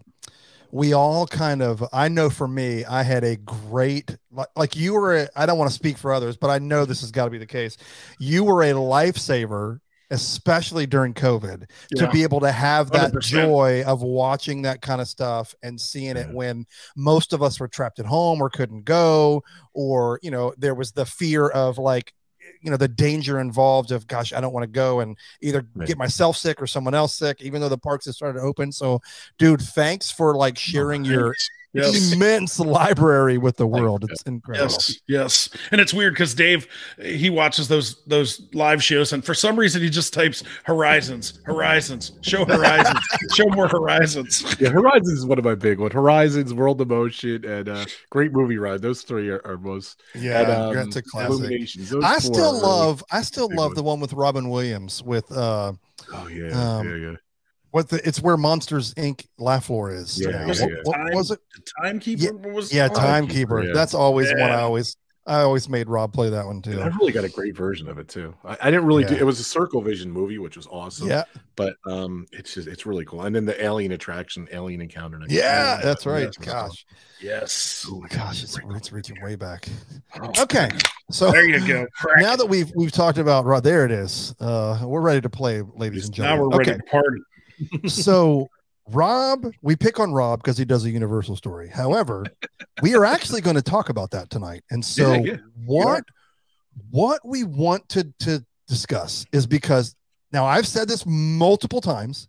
[0.71, 1.83] we all kind of.
[1.91, 5.27] I know for me, I had a great like, like you were.
[5.35, 7.37] I don't want to speak for others, but I know this has got to be
[7.37, 7.77] the case.
[8.19, 9.79] You were a lifesaver
[10.11, 12.05] especially during COVID, yeah.
[12.05, 13.21] to be able to have that 100%.
[13.21, 16.23] joy of watching that kind of stuff and seeing yeah.
[16.23, 16.65] it when
[16.95, 19.41] most of us were trapped at home or couldn't go,
[19.73, 22.13] or, you know, there was the fear of like,
[22.61, 25.87] you know the danger involved of gosh i don't want to go and either right.
[25.87, 28.71] get myself sick or someone else sick even though the parks have started to open
[28.71, 28.99] so
[29.37, 31.35] dude thanks for like sharing oh, your
[31.73, 32.13] yes.
[32.13, 34.05] immense library with the world.
[34.09, 34.71] It's incredible.
[34.71, 35.49] Yes, yes.
[35.71, 36.67] And it's weird because Dave
[37.01, 42.13] he watches those those live shows, and for some reason he just types Horizons, Horizons,
[42.21, 42.99] show Horizons,
[43.33, 44.55] show more Horizons.
[44.59, 45.93] Yeah, Horizons is one of my big ones.
[45.93, 48.81] Horizons, World of Motion, and uh, great movie ride.
[48.81, 50.41] Those three are, are most yeah.
[50.41, 52.03] And, um, a classic.
[52.03, 53.03] I still love.
[53.11, 55.31] I still love the one with Robin Williams with.
[55.31, 55.73] uh
[56.13, 57.15] Oh yeah, um, yeah, yeah
[57.71, 59.25] what the it's where Monsters Inc.
[59.37, 60.19] Laugh Floor is.
[60.19, 61.39] Yeah, was, yeah, it, what, time, was it?
[61.81, 63.63] Timekeeper yeah, was yeah, Timekeeper.
[63.63, 63.73] Yeah.
[63.73, 64.41] That's always yeah.
[64.41, 64.95] one I always
[65.27, 66.81] I always made Rob play that one too.
[66.81, 68.33] I really got a great version of it too.
[68.43, 69.09] I, I didn't really yeah.
[69.09, 71.07] do it was a Circle Vision movie, which was awesome.
[71.07, 71.23] Yeah,
[71.55, 73.21] but um, it's just it's really cool.
[73.21, 75.19] And then the alien attraction, alien encounter.
[75.29, 76.35] Yeah, that's right.
[76.41, 76.85] Gosh,
[77.21, 77.85] yes.
[77.89, 79.67] Oh gosh, it's, it's reaching way back.
[80.39, 80.69] Okay,
[81.09, 81.87] so there you go.
[81.95, 82.21] Crack.
[82.21, 84.35] Now that we've we've talked about right there, it is.
[84.39, 86.37] Uh, we're ready to play, ladies and gentlemen.
[86.37, 86.79] Now we're ready okay.
[86.79, 87.21] to party
[87.87, 88.47] so
[88.89, 91.69] Rob, we pick on Rob because he does a universal story.
[91.69, 92.25] However,
[92.81, 94.63] we are actually going to talk about that tonight.
[94.71, 95.37] And so yeah, yeah.
[95.65, 96.83] what yeah.
[96.89, 99.95] what we want to to discuss is because
[100.31, 102.27] now I've said this multiple times.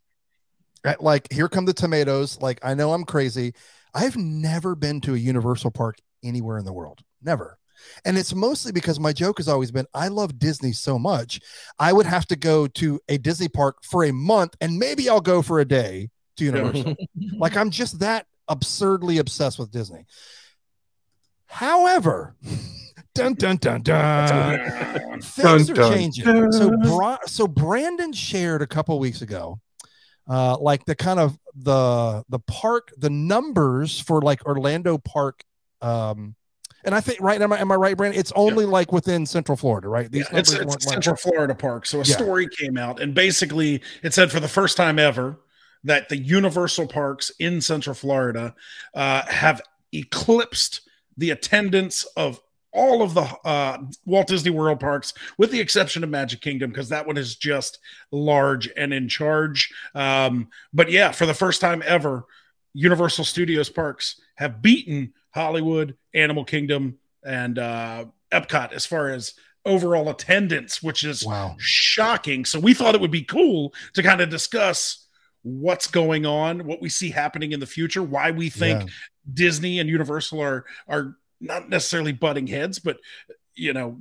[0.84, 2.40] At like here come the tomatoes.
[2.40, 3.54] Like I know I'm crazy.
[3.94, 7.00] I've never been to a universal park anywhere in the world.
[7.22, 7.58] Never.
[8.04, 11.40] And it's mostly because my joke has always been I love Disney so much.
[11.78, 15.20] I would have to go to a Disney park for a month and maybe I'll
[15.20, 16.96] go for a day to Universal.
[17.38, 20.06] like I'm just that absurdly obsessed with Disney.
[21.46, 22.34] However,
[23.14, 26.24] dun dun dun dun, things dun, are dun, changing.
[26.24, 26.52] Dun.
[26.52, 29.60] So, Bra- so Brandon shared a couple weeks ago,
[30.28, 35.44] uh, like the kind of the the park, the numbers for like Orlando Park
[35.82, 36.36] um
[36.84, 38.18] and I think right am I am I right, Brandon?
[38.18, 38.70] It's only yeah.
[38.70, 40.10] like within Central Florida, right?
[40.10, 41.86] These yeah, it's, it's Central Florida park.
[41.86, 42.14] So a yeah.
[42.14, 45.38] story came out, and basically it said for the first time ever
[45.84, 48.54] that the Universal parks in Central Florida
[48.94, 49.60] uh, have
[49.92, 50.82] eclipsed
[51.16, 52.40] the attendance of
[52.72, 56.88] all of the uh, Walt Disney World parks, with the exception of Magic Kingdom, because
[56.88, 57.78] that one is just
[58.10, 59.70] large and in charge.
[59.94, 62.24] Um, but yeah, for the first time ever,
[62.74, 70.08] Universal Studios parks have beaten Hollywood, Animal Kingdom, and uh, Epcot as far as overall
[70.08, 71.54] attendance, which is wow.
[71.58, 72.44] shocking.
[72.44, 75.06] So we thought it would be cool to kind of discuss
[75.42, 78.88] what's going on, what we see happening in the future, why we think yeah.
[79.32, 82.98] Disney and Universal are are not necessarily butting heads, but
[83.54, 84.00] you know,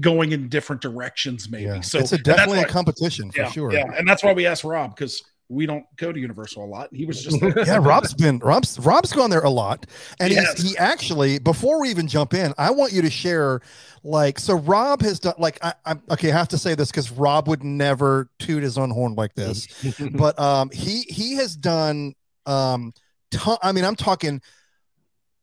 [0.00, 1.64] going in different directions, maybe.
[1.64, 1.80] Yeah.
[1.80, 3.72] So it's a definitely a competition for yeah, sure.
[3.72, 6.88] Yeah, and that's why we asked Rob because we don't go to Universal a lot.
[6.92, 7.78] He was just yeah.
[7.80, 9.86] Rob's been Rob's Rob's gone there a lot,
[10.18, 10.60] and yes.
[10.60, 13.60] he actually before we even jump in, I want you to share
[14.02, 14.54] like so.
[14.54, 16.30] Rob has done like I, am okay.
[16.30, 19.68] I have to say this because Rob would never toot his own horn like this,
[20.14, 22.14] but um he he has done
[22.46, 22.92] um
[23.30, 24.40] ton, I mean I'm talking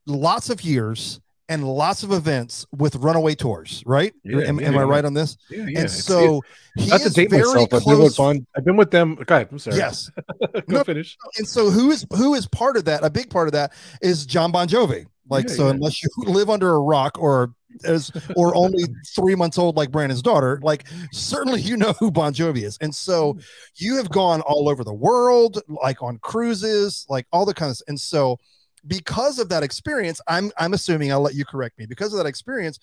[0.07, 4.13] lots of years and lots of events with runaway tours, right?
[4.23, 5.37] Yeah, am, yeah, am I right on this?
[5.49, 5.79] Yeah, yeah.
[5.81, 6.41] And so
[6.75, 8.19] he not to date myself, I've been with
[8.55, 9.15] I've been with them.
[9.15, 9.49] Go ahead.
[9.51, 9.77] I'm sorry.
[9.77, 10.09] Yes.
[10.67, 11.17] Go no, finish.
[11.37, 13.03] And so who is who is part of that?
[13.03, 15.05] A big part of that is Jon Bon Jovi.
[15.29, 17.53] Like so, unless you live under a rock or
[17.85, 18.83] as or only
[19.15, 22.77] three months old like Brandon's daughter, like certainly you know who Bon Jovi is.
[22.81, 23.39] And so hmm.
[23.75, 27.81] you have gone all over the world, like on cruises, like all the kinds.
[27.81, 28.39] Of, and so
[28.85, 31.85] because of that experience, I'm I'm assuming I'll let you correct me.
[31.85, 32.79] Because of that experience,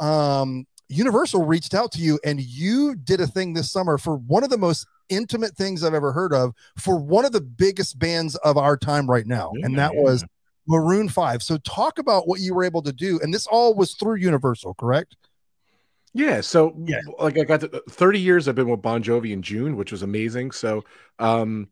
[0.00, 4.44] um, Universal reached out to you and you did a thing this summer for one
[4.44, 8.36] of the most intimate things I've ever heard of for one of the biggest bands
[8.36, 10.02] of our time right now, yeah, and that yeah.
[10.02, 10.24] was
[10.66, 11.42] Maroon Five.
[11.42, 14.74] So talk about what you were able to do, and this all was through Universal,
[14.74, 15.16] correct?
[16.14, 17.00] Yeah, so yeah.
[17.18, 20.02] like I got to, 30 years I've been with Bon Jovi in June, which was
[20.02, 20.50] amazing.
[20.50, 20.84] So
[21.18, 21.68] um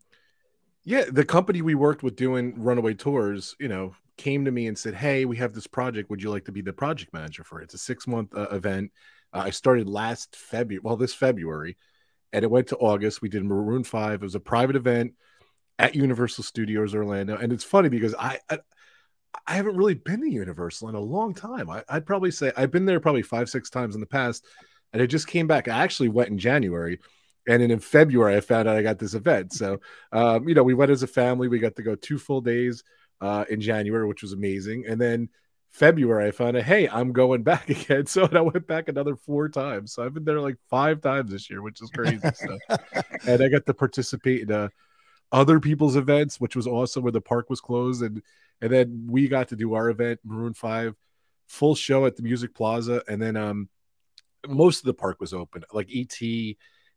[0.83, 4.77] yeah, the company we worked with doing runaway tours, you know, came to me and
[4.77, 6.09] said, "Hey, we have this project.
[6.09, 7.65] Would you like to be the project manager for it?
[7.65, 8.91] It's a six month uh, event.
[9.33, 11.77] Uh, I started last February, well, this February,
[12.33, 13.21] and it went to August.
[13.21, 14.21] We did Maroon Five.
[14.21, 15.13] It was a private event
[15.77, 18.59] at Universal Studios Orlando, and it's funny because I, I
[19.47, 21.69] I haven't really been to Universal in a long time.
[21.69, 24.45] I, would probably say I've been there probably five, six times in the past,
[24.93, 25.67] and I just came back.
[25.67, 26.99] I actually went in January
[27.47, 29.53] and then in February, I found out I got this event.
[29.53, 29.79] So,
[30.11, 31.47] um, you know, we went as a family.
[31.47, 32.83] We got to go two full days
[33.19, 34.85] uh, in January, which was amazing.
[34.87, 35.29] And then
[35.69, 38.05] February, I found out, hey, I'm going back again.
[38.05, 39.93] So I went back another four times.
[39.93, 42.19] So I've been there like five times this year, which is crazy.
[42.35, 42.57] so,
[43.27, 44.69] and I got to participate in uh,
[45.31, 48.21] other people's events, which was awesome, where the park was closed, and
[48.63, 50.93] and then we got to do our event, Maroon Five,
[51.47, 53.69] full show at the Music Plaza, and then um,
[54.47, 56.19] most of the park was open, like ET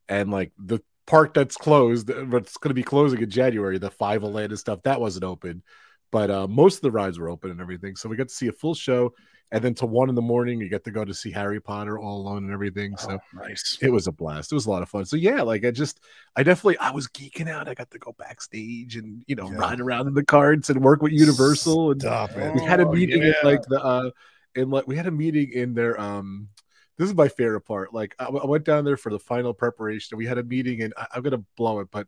[0.08, 3.90] and like the park that's closed, but it's going to be closing in January, the
[3.90, 5.62] Five Atlantis stuff that wasn't open,
[6.10, 7.96] but uh, most of the rides were open and everything.
[7.96, 9.12] So we got to see a full show,
[9.52, 11.98] and then to one in the morning, you get to go to see Harry Potter
[11.98, 12.96] all alone and everything.
[12.96, 14.50] So oh, nice, it was a blast.
[14.50, 15.04] It was a lot of fun.
[15.04, 16.00] So yeah, like I just,
[16.34, 17.68] I definitely, I was geeking out.
[17.68, 19.58] I got to go backstage and you know yeah.
[19.58, 21.92] ride around in the carts and work with Universal.
[21.92, 23.32] And Stop we had a meeting oh, yeah.
[23.42, 24.10] in like the, uh,
[24.54, 26.48] in like we had a meeting in their um
[26.98, 27.92] this is my favorite part.
[27.92, 30.16] Like I, I, went down there for the final preparation.
[30.18, 32.06] We had a meeting, and I, am gonna blow it, but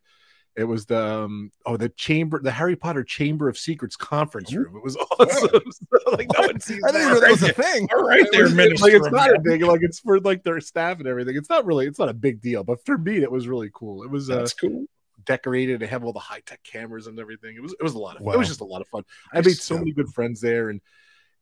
[0.57, 4.77] it was the um, oh the chamber, the Harry Potter Chamber of Secrets conference room.
[4.77, 5.63] It was awesome.
[5.71, 7.89] so, like no one sees I didn't know that was a thing.
[7.95, 10.99] All right, there, was, like it's not a big like it's for like their staff
[10.99, 11.37] and everything.
[11.37, 14.03] It's not really it's not a big deal, but for me it was really cool.
[14.03, 14.87] It was uh, that's uh, cool.
[15.25, 17.57] Decorated and have all the high tech cameras and everything.
[17.57, 18.33] It was it was a lot of wow.
[18.33, 19.05] it was just a lot of fun.
[19.33, 20.81] I, I made so many good friends there, and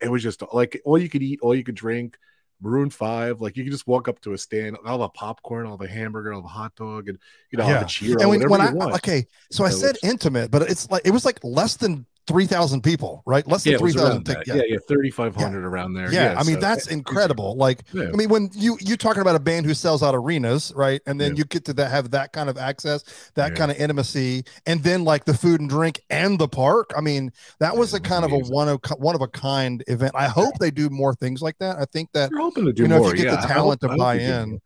[0.01, 2.17] it was just like all you could eat, all you could drink
[2.61, 5.77] Maroon Five, like you can just walk up to a stand, all the popcorn, all
[5.77, 7.19] the hamburger, all the hot dog, and
[7.51, 7.75] you know, yeah.
[7.75, 8.17] all the cheer.
[8.19, 8.95] And when, when I want.
[8.95, 12.83] okay, so I said intimate, but it's like it was like less than three thousand
[12.83, 13.47] people, right?
[13.47, 14.27] Less than yeah, three thousand.
[14.29, 14.55] Yeah.
[14.55, 15.69] yeah, yeah, thirty five hundred yeah.
[15.69, 16.13] around there.
[16.13, 17.57] Yeah, I mean so, that's incredible.
[17.57, 21.01] Like, I mean, when you you talking about a band who sells out arenas, right?
[21.07, 24.45] And then you get to that have that kind of access, that kind of intimacy,
[24.67, 26.91] and then like the food and drink and the park.
[26.97, 28.43] I mean, that was a kind amazing.
[28.43, 30.13] of a one of one of a kind event.
[30.15, 31.77] I hope they do more things like that.
[31.77, 33.13] I think that you're hoping to do you know, more.
[33.13, 34.61] If you get the talent hope, to buy in.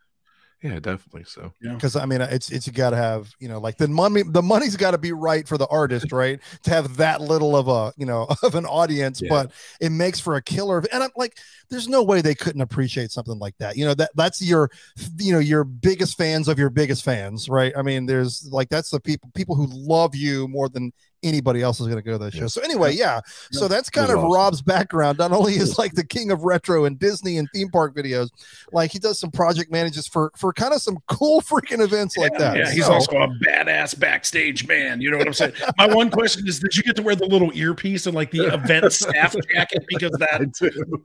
[0.63, 1.23] Yeah, definitely.
[1.25, 3.87] So, yeah, because I mean, it's it's you got to have you know like the
[3.87, 6.41] money the money's got to be right for the artist, right?
[6.65, 9.29] to have that little of a you know of an audience, yeah.
[9.29, 10.83] but it makes for a killer.
[10.93, 11.39] And I'm like,
[11.71, 13.77] there's no way they couldn't appreciate something like that.
[13.77, 14.71] You know that that's your
[15.19, 17.73] you know your biggest fans of your biggest fans, right?
[17.77, 21.81] I mean, there's like that's the people people who love you more than anybody else
[21.81, 22.47] is going to go to that show.
[22.47, 23.21] So anyway, yeah.
[23.51, 24.33] So that's kind of awesome.
[24.33, 25.19] Rob's background.
[25.19, 28.31] Not only is like the king of retro and Disney and theme park videos,
[28.73, 32.23] like he does some project manages for for kind of some cool freaking events yeah,
[32.23, 32.57] like that.
[32.57, 32.95] Yeah, he's so.
[32.95, 35.01] also a badass backstage man.
[35.01, 35.53] You know what I'm saying?
[35.77, 38.53] My one question is, did you get to wear the little earpiece and like the
[38.53, 40.41] event staff jacket because that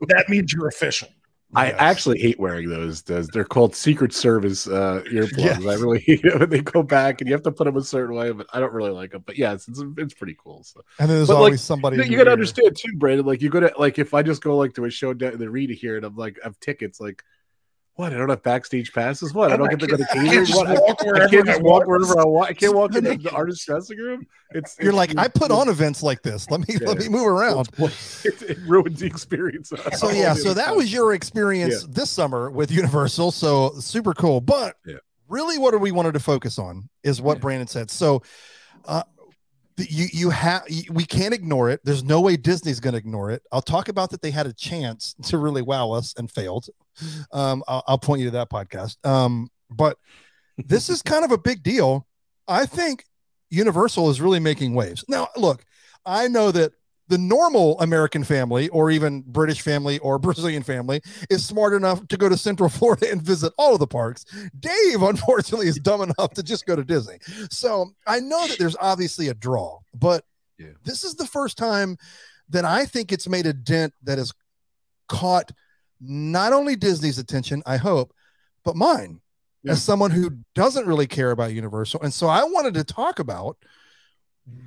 [0.08, 1.08] that means you're official.
[1.56, 1.76] I yes.
[1.78, 3.02] actually hate wearing those.
[3.02, 3.28] those.
[3.28, 5.38] They're called Secret Service uh, earplugs.
[5.38, 5.66] Yes.
[5.66, 7.82] I really hate it when they go back and you have to put them a
[7.82, 9.22] certain way, but I don't really like them.
[9.24, 10.62] But yeah, it's, it's, pretty cool.
[10.64, 10.80] So.
[10.98, 11.96] And then there's but always like, somebody.
[11.98, 13.26] You, you got to understand too, Brandon.
[13.26, 15.50] Like you go to like if I just go like to a show down the
[15.50, 17.22] Rita here and I'm like I have tickets, like
[17.96, 18.12] what?
[18.12, 19.32] I don't have backstage passes.
[19.32, 19.52] What?
[19.52, 20.46] I don't get to go to catering.
[20.48, 20.66] What?
[20.66, 22.50] I, I can't just walk wherever I want.
[22.50, 24.26] I can't walk into the artist dressing room.
[24.50, 26.50] It's you're it's, like I put on events like this.
[26.50, 27.68] Let me yeah, let me move around.
[28.24, 29.70] It, it ruins the experience.
[29.96, 31.88] So yeah, so that was your experience yeah.
[31.90, 33.32] this summer with Universal.
[33.32, 34.40] So super cool.
[34.40, 34.96] But yeah.
[35.28, 37.90] really, what we wanted to focus on is what Brandon said.
[37.90, 38.22] So.
[38.86, 39.02] Uh,
[39.76, 41.80] you you have we can't ignore it.
[41.84, 43.42] There's no way Disney's going to ignore it.
[43.50, 46.66] I'll talk about that they had a chance to really wow us and failed.
[47.32, 49.04] Um, I'll, I'll point you to that podcast.
[49.06, 49.98] Um, but
[50.56, 52.06] this is kind of a big deal.
[52.46, 53.04] I think
[53.50, 55.04] Universal is really making waves.
[55.08, 55.64] Now, look,
[56.06, 56.72] I know that
[57.08, 62.16] the normal American family or even British family or Brazilian family is smart enough to
[62.16, 64.24] go to Central Florida and visit all of the parks.
[64.58, 67.18] Dave, unfortunately, is dumb enough to just go to Disney.
[67.50, 70.24] So I know that there's obviously a draw, but
[70.58, 70.68] yeah.
[70.84, 71.96] this is the first time
[72.50, 74.32] that I think it's made a dent that has
[75.08, 75.52] caught
[76.00, 78.12] not only Disney's attention, I hope,
[78.64, 79.20] but mine
[79.62, 79.72] yeah.
[79.72, 82.02] as someone who doesn't really care about Universal.
[82.02, 83.56] And so I wanted to talk about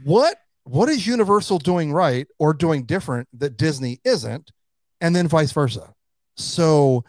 [0.04, 4.52] what what is Universal doing right or doing different that Disney isn't,
[5.02, 5.94] and then vice versa.
[6.36, 7.04] So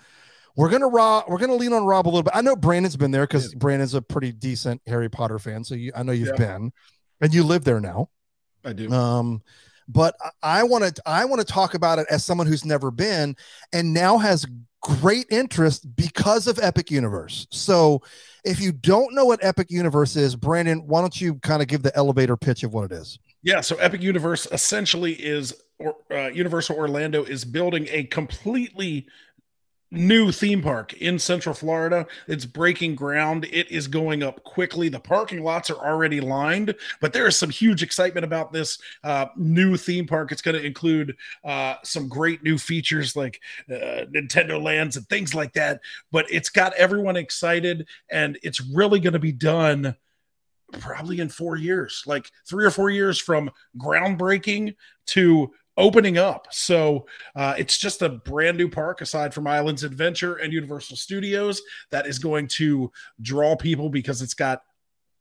[0.56, 2.34] we're gonna Rob, we're gonna lean on Rob a little bit.
[2.34, 3.58] I know Brandon's been there because yeah.
[3.58, 6.56] Brandon's a pretty decent Harry Potter fan, so you, I know you've yeah.
[6.58, 6.72] been,
[7.20, 8.08] and you live there now.
[8.64, 8.90] I do.
[8.90, 9.42] Um,
[9.88, 13.36] but I want to I want to talk about it as someone who's never been
[13.72, 14.46] and now has
[14.80, 17.46] great interest because of Epic Universe.
[17.50, 18.02] So
[18.44, 21.82] if you don't know what Epic Universe is, Brandon, why don't you kind of give
[21.82, 23.18] the elevator pitch of what it is?
[23.42, 29.06] Yeah, so Epic Universe essentially is or uh, Universal Orlando is building a completely
[29.90, 32.06] new theme park in Central Florida.
[32.26, 33.46] It's breaking ground.
[33.50, 34.88] It is going up quickly.
[34.88, 39.26] The parking lots are already lined, but there is some huge excitement about this uh,
[39.36, 40.32] new theme park.
[40.32, 45.34] It's going to include uh, some great new features like uh, Nintendo lands and things
[45.34, 45.80] like that.
[46.12, 49.96] But it's got everyone excited, and it's really going to be done
[50.72, 54.74] probably in four years, like three or four years from groundbreaking
[55.06, 56.48] to opening up.
[56.50, 61.62] So uh, it's just a brand new park aside from Islands Adventure and Universal Studios
[61.90, 62.90] that is going to
[63.22, 64.62] draw people because it's got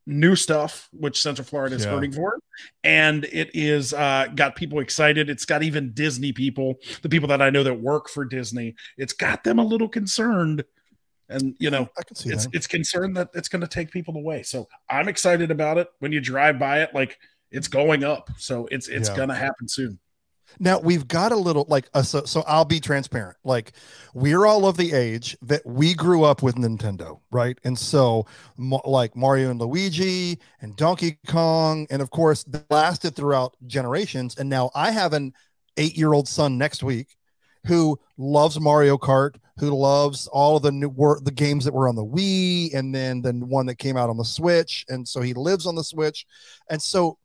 [0.10, 1.92] new stuff which central florida is yeah.
[1.92, 2.40] hurting for
[2.86, 7.42] and it is uh, got people excited it's got even disney people the people that
[7.42, 10.64] i know that work for disney it's got them a little concerned
[11.30, 12.56] and you know I can see it's that.
[12.56, 16.12] it's concerned that it's going to take people away so i'm excited about it when
[16.12, 17.18] you drive by it like
[17.52, 19.16] it's going up so it's it's yeah.
[19.16, 20.00] going to happen soon
[20.60, 23.38] now we've got a little like uh, so so I'll be transparent.
[23.44, 23.74] Like
[24.14, 27.60] we're all of the age that we grew up with Nintendo, right?
[27.64, 28.26] And so
[28.58, 34.50] like Mario and Luigi and Donkey Kong and of course they lasted throughout generations and
[34.50, 35.34] now I have an
[35.76, 37.17] 8-year-old son next week
[37.68, 41.88] who loves Mario Kart, who loves all of the new work, the games that were
[41.88, 45.22] on the Wii and then the one that came out on the Switch and so
[45.22, 46.26] he lives on the Switch.
[46.70, 47.18] And so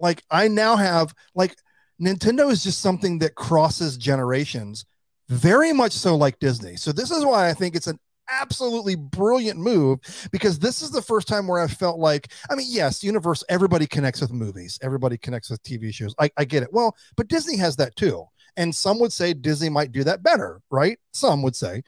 [0.00, 1.56] like I now have like
[2.00, 4.84] Nintendo is just something that crosses generations,
[5.28, 6.76] very much so like Disney.
[6.76, 10.00] So this is why I think it's an absolutely brilliant move
[10.30, 13.86] because this is the first time where I felt like, I mean, yes, universe, everybody
[13.86, 16.14] connects with movies, everybody connects with TV shows.
[16.18, 16.72] I, I get it.
[16.72, 18.24] Well, but Disney has that too.
[18.56, 20.98] And some would say Disney might do that better, right?
[21.12, 21.82] Some would say.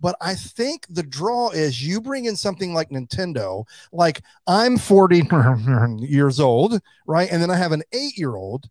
[0.00, 0.52] But I mm.
[0.52, 5.28] think the draw is you bring in something like Nintendo, like I'm 40
[5.98, 7.30] years old, right?
[7.30, 8.68] And then I have an eight year old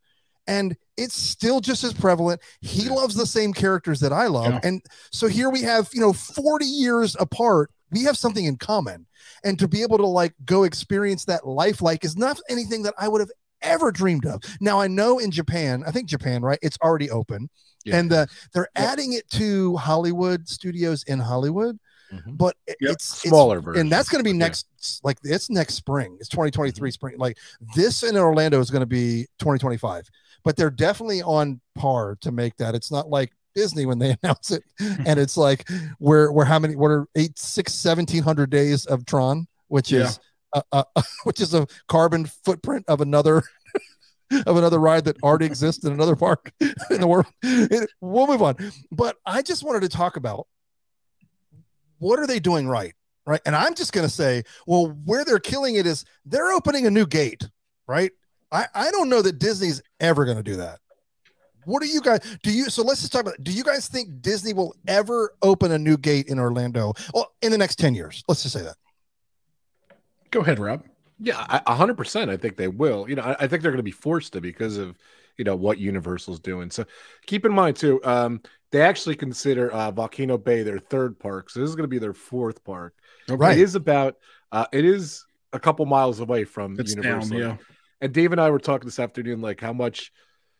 [0.47, 2.41] and it's still just as prevalent.
[2.62, 4.53] He loves the same characters that I love.
[4.53, 4.60] Yeah.
[4.63, 4.81] And
[5.12, 9.05] so here we have, you know, 40 years apart, we have something in common.
[9.43, 12.95] And to be able to like go experience that life like is not anything that
[12.97, 13.31] I would have
[13.62, 14.41] ever dreamed of.
[14.60, 16.60] Now I know in Japan, I think Japan, right?
[16.62, 17.50] It's already open.
[17.86, 17.98] Yeah.
[17.98, 18.84] And uh, they're yeah.
[18.84, 21.78] adding it to Hollywood studios in Hollywood.
[22.12, 22.36] Mm-hmm.
[22.36, 22.78] But yep.
[22.82, 23.82] it's smaller it's, version.
[23.82, 25.08] and that's going to be next, yeah.
[25.08, 26.15] like it's next spring.
[26.22, 26.93] It's 2023 mm-hmm.
[26.93, 27.17] spring.
[27.17, 27.38] Like
[27.76, 30.10] this in Orlando is going to be 2025
[30.48, 32.74] but they're definitely on par to make that.
[32.74, 36.78] It's not like Disney when they announce it, and it's like we're we're how many?
[36.78, 40.22] What are eight, six, seventeen hundred days of Tron, which is
[40.53, 40.83] uh, uh,
[41.23, 43.43] which is a carbon footprint of another
[44.45, 47.27] of another ride that already exists in another park in the world.
[48.01, 48.55] we'll move on,
[48.91, 50.47] but I just wanted to talk about
[51.99, 52.93] what are they doing right,
[53.25, 53.41] right?
[53.45, 56.91] And I'm just going to say, well, where they're killing it is they're opening a
[56.91, 57.49] new gate,
[57.88, 58.12] right?
[58.51, 60.79] I, I don't know that Disney's ever going to do that.
[61.65, 62.51] What do you guys do?
[62.51, 63.43] You so let's just talk about.
[63.43, 66.93] Do you guys think Disney will ever open a new gate in Orlando?
[67.13, 68.77] Well, in the next ten years, let's just say that.
[70.32, 70.84] Go ahead, Rob.
[71.20, 72.30] Yeah, hundred percent.
[72.30, 73.10] I think they will.
[73.10, 74.96] You know, I, I think they're going to be forced to because of
[75.38, 76.70] you know what Universal's doing.
[76.70, 76.86] So
[77.26, 81.60] keep in mind too, um, they actually consider uh, Volcano Bay their third park, so
[81.60, 82.94] this is going to be their fourth park.
[83.30, 84.18] Right, it is about
[84.52, 87.40] uh, it is a couple miles away from it's Universal.
[87.40, 87.58] Down, yeah.
[88.00, 90.12] And Dave and I were talking this afternoon, like how much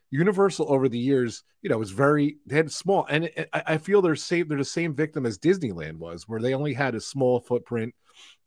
[0.10, 4.02] Universal over the years, you know, was very they had small, and I, I feel
[4.02, 7.42] they're same they're the same victim as Disneyland was, where they only had a small
[7.42, 7.94] footprint,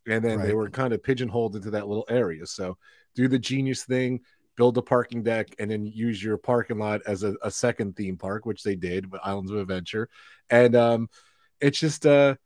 [0.08, 0.46] and then right.
[0.46, 2.46] they were kind of pigeonholed into that little area.
[2.46, 2.76] So
[3.14, 4.20] do the genius thing,
[4.56, 8.16] build a parking deck, and then use your parking lot as a, a second theme
[8.16, 10.08] park, which they did with Islands of Adventure,
[10.48, 11.08] and um,
[11.60, 12.36] it's just uh,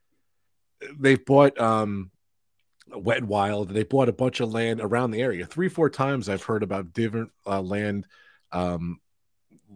[0.98, 2.10] they bought um
[2.92, 3.70] Wet and Wild.
[3.70, 5.46] They bought a bunch of land around the area.
[5.46, 8.06] Three, four times I've heard about different uh, land
[8.52, 9.00] um,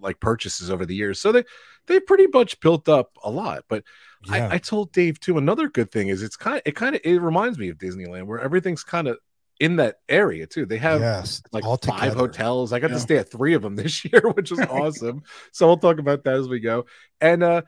[0.01, 1.21] like purchases over the years.
[1.21, 1.45] So they
[1.88, 3.64] they pretty much built up a lot.
[3.68, 3.85] But
[4.27, 4.48] yeah.
[4.48, 5.38] I, I, told Dave too.
[5.38, 8.27] Another good thing is it's kind of it kind of it reminds me of Disneyland
[8.27, 9.18] where everything's kind of
[9.61, 10.66] in that area too.
[10.66, 12.72] They have yes, like five hotels.
[12.72, 12.96] I got yeah.
[12.96, 15.22] to stay at three of them this year, which is awesome.
[15.53, 16.87] so we'll talk about that as we go.
[17.20, 17.62] And uh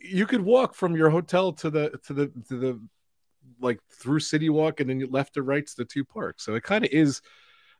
[0.00, 2.80] you could walk from your hotel to the to the to the
[3.60, 6.44] like through City Walk and then you left to right to the two parks.
[6.44, 7.20] So it kind of is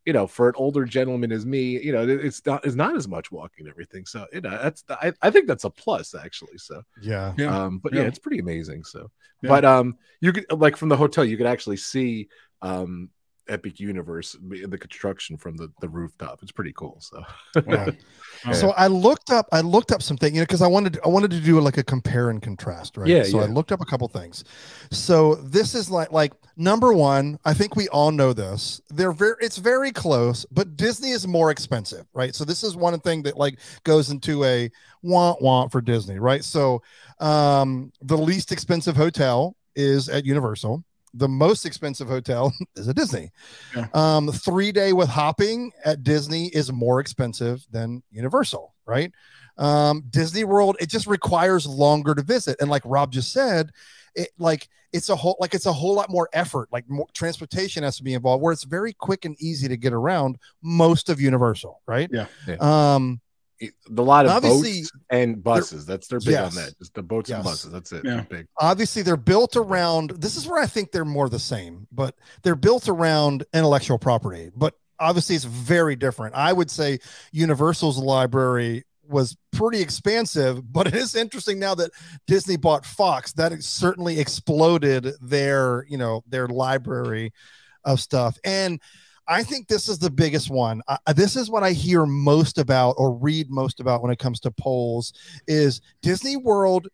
[0.09, 3.07] you know, for an older gentleman as me, you know, it's not it's not as
[3.07, 4.07] much walking and everything.
[4.07, 6.57] So you know, that's I, I think that's a plus actually.
[6.57, 8.85] So yeah, um, but yeah, yeah it's pretty amazing.
[8.85, 9.11] So,
[9.43, 9.51] yeah.
[9.51, 12.29] but um, you could like from the hotel, you could actually see
[12.63, 13.11] um
[13.49, 16.41] epic universe in the construction from the, the rooftop.
[16.43, 17.23] It's pretty cool so.
[17.67, 17.91] Yeah.
[18.53, 21.31] so i looked up i looked up something you know because i wanted i wanted
[21.31, 23.09] to do like a compare and contrast right?
[23.09, 23.45] Yeah so yeah.
[23.45, 24.45] i looked up a couple things.
[24.91, 28.81] So this is like like number one i think we all know this.
[28.91, 32.35] They're very it's very close but disney is more expensive right?
[32.35, 34.71] So this is one thing that like goes into a
[35.03, 36.45] want want for disney right?
[36.45, 36.83] So
[37.21, 43.31] um the least expensive hotel is at universal the most expensive hotel is a Disney.
[43.75, 43.87] Yeah.
[43.95, 49.13] Um, three day with hopping at Disney is more expensive than Universal, right?
[49.59, 52.57] Um, Disney World, it just requires longer to visit.
[52.61, 53.71] And like Rob just said,
[54.15, 56.69] it like it's a whole like it's a whole lot more effort.
[56.73, 59.93] Like more, transportation has to be involved, where it's very quick and easy to get
[59.93, 62.09] around most of Universal, right?
[62.13, 62.27] Yeah.
[62.47, 62.57] yeah.
[62.95, 63.21] Um,
[63.61, 65.87] the lot of boats and buses.
[65.87, 66.57] That's their big yes.
[66.57, 66.79] on that.
[66.79, 67.37] Just the boats yes.
[67.37, 67.73] and buses.
[67.73, 68.05] That's it.
[68.05, 68.23] Yeah.
[68.23, 68.47] Big.
[68.59, 70.11] Obviously, they're built around.
[70.11, 74.51] This is where I think they're more the same, but they're built around intellectual property.
[74.55, 76.35] But obviously, it's very different.
[76.35, 76.99] I would say
[77.33, 81.91] Universal's library was pretty expansive, but it is interesting now that
[82.27, 83.33] Disney bought Fox.
[83.33, 87.33] That certainly exploded their, you know, their library
[87.85, 88.81] of stuff and
[89.29, 90.81] I think this is the biggest one.
[90.89, 94.41] Uh, this is what I hear most about or read most about when it comes
[94.41, 95.13] to polls
[95.47, 96.89] is Disney World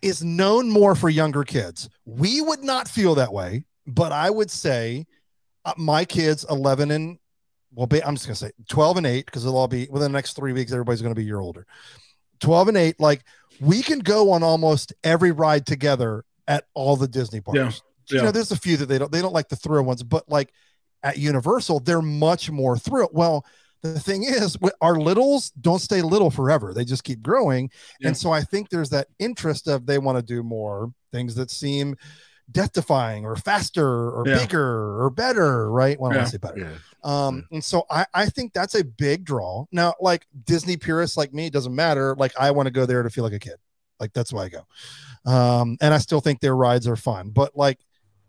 [0.00, 1.88] is known more for younger kids.
[2.04, 5.06] We would not feel that way, but I would say
[5.64, 7.18] uh, my kids 11 and
[7.74, 10.12] well be, I'm just going to say 12 and 8 because it'll all be within
[10.12, 11.66] the next 3 weeks everybody's going to be a year older.
[12.40, 13.24] 12 and 8 like
[13.60, 17.56] we can go on almost every ride together at all the Disney parks.
[17.56, 17.70] Yeah.
[18.10, 18.20] Yeah.
[18.20, 20.28] You know, there's a few that they don't they don't like the thrill ones, but
[20.28, 20.52] like
[21.02, 23.44] at Universal, they're much more through Well,
[23.82, 26.74] the thing is, our littles don't stay little forever.
[26.74, 27.70] They just keep growing.
[28.00, 28.08] Yeah.
[28.08, 31.50] And so I think there's that interest of they want to do more things that
[31.50, 31.96] seem
[32.50, 34.38] death defying or faster or yeah.
[34.38, 36.00] bigger or better, right?
[36.00, 36.58] Well, I want to say better.
[36.58, 36.76] Yeah.
[37.04, 39.66] Um, and so I, I think that's a big draw.
[39.70, 42.16] Now, like Disney purists like me, it doesn't matter.
[42.16, 43.56] Like I want to go there to feel like a kid.
[44.00, 45.30] Like that's why I go.
[45.30, 47.78] Um, and I still think their rides are fun, but like,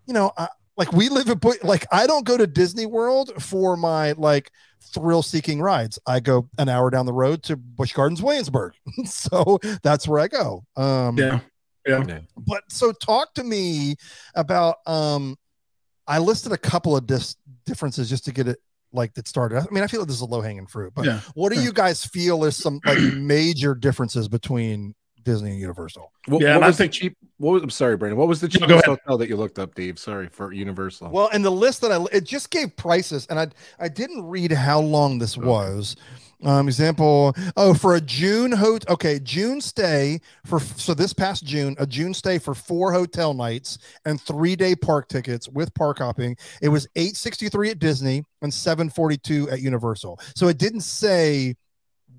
[0.05, 0.47] you know, I,
[0.79, 4.49] like we live in like I don't go to Disney World for my like
[4.93, 5.99] thrill seeking rides.
[6.07, 8.73] I go an hour down the road to Busch Gardens Williamsburg.
[9.05, 10.63] so that's where I go.
[10.77, 11.41] Um yeah.
[11.85, 12.19] Yeah.
[12.37, 13.97] But so talk to me
[14.35, 15.35] about um
[16.07, 18.57] I listed a couple of dis- differences just to get it
[18.93, 19.57] like that started.
[19.59, 21.19] I mean, I feel like this is a low hanging fruit, but yeah.
[21.35, 26.11] what do you guys feel is some like major differences between Disney and Universal.
[26.27, 27.17] What, yeah, what was I think cheap.
[27.37, 28.17] What was I'm sorry, Brandon.
[28.17, 29.99] What was the cheapest hotel that you looked up, Dave?
[29.99, 31.09] Sorry for Universal.
[31.09, 33.47] Well, in the list that I it just gave prices, and I
[33.79, 35.47] I didn't read how long this okay.
[35.47, 35.95] was.
[36.41, 41.75] Um, example, oh, for a June hotel, okay, June stay for so this past June,
[41.79, 46.37] a June stay for four hotel nights and three day park tickets with park hopping.
[46.61, 50.19] It was eight sixty three at Disney and seven forty two at Universal.
[50.33, 51.55] So it didn't say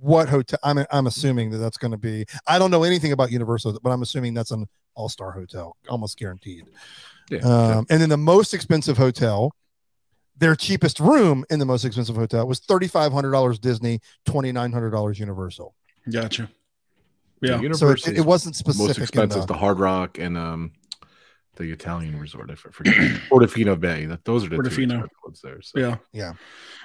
[0.00, 2.26] what hotel I'm I'm assuming that that's going to be.
[2.46, 6.18] I don't know anything about Universal, but I'm assuming that's an all star hotel, almost
[6.18, 6.64] guaranteed.
[7.30, 9.54] Yeah, um, And then the most expensive hotel,
[10.36, 14.52] their cheapest room in the most expensive hotel was thirty five hundred dollars Disney, twenty
[14.52, 15.74] nine hundred dollars Universal.
[16.10, 16.50] Gotcha.
[17.42, 18.88] Yeah, so it, it, wasn't specific.
[18.88, 20.72] Most expensive, the, the Hard Rock and um,
[21.56, 22.50] the Italian resort.
[22.50, 22.94] I forget
[23.30, 24.04] Portofino Bay.
[24.04, 25.02] That those are the Portofino.
[25.02, 25.62] two ones there.
[25.62, 25.78] So.
[25.78, 26.32] Yeah, yeah,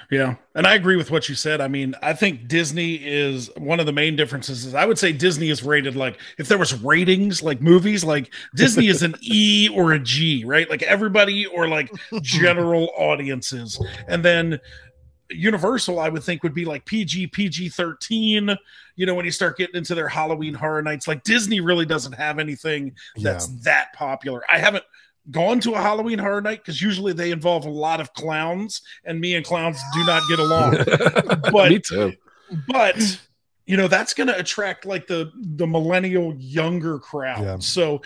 [0.09, 0.35] yeah.
[0.53, 1.61] And I agree with what you said.
[1.61, 4.65] I mean, I think Disney is one of the main differences.
[4.65, 8.33] Is I would say Disney is rated like if there was ratings like movies, like
[8.55, 10.69] Disney is an E or a G, right?
[10.69, 11.91] Like everybody or like
[12.21, 14.59] general audiences, and then
[15.29, 18.55] Universal, I would think, would be like PG, PG 13.
[18.95, 22.13] You know, when you start getting into their Halloween horror nights, like Disney really doesn't
[22.13, 23.55] have anything that's yeah.
[23.63, 24.43] that popular.
[24.49, 24.83] I haven't
[25.31, 29.19] gone to a Halloween horror night because usually they involve a lot of clowns, and
[29.19, 30.77] me and clowns do not get along.
[31.51, 32.13] but, me too.
[32.67, 33.19] But
[33.65, 37.57] you know that's going to attract like the the millennial younger crowd yeah.
[37.57, 37.99] so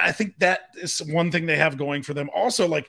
[0.00, 2.88] i think that is one thing they have going for them also like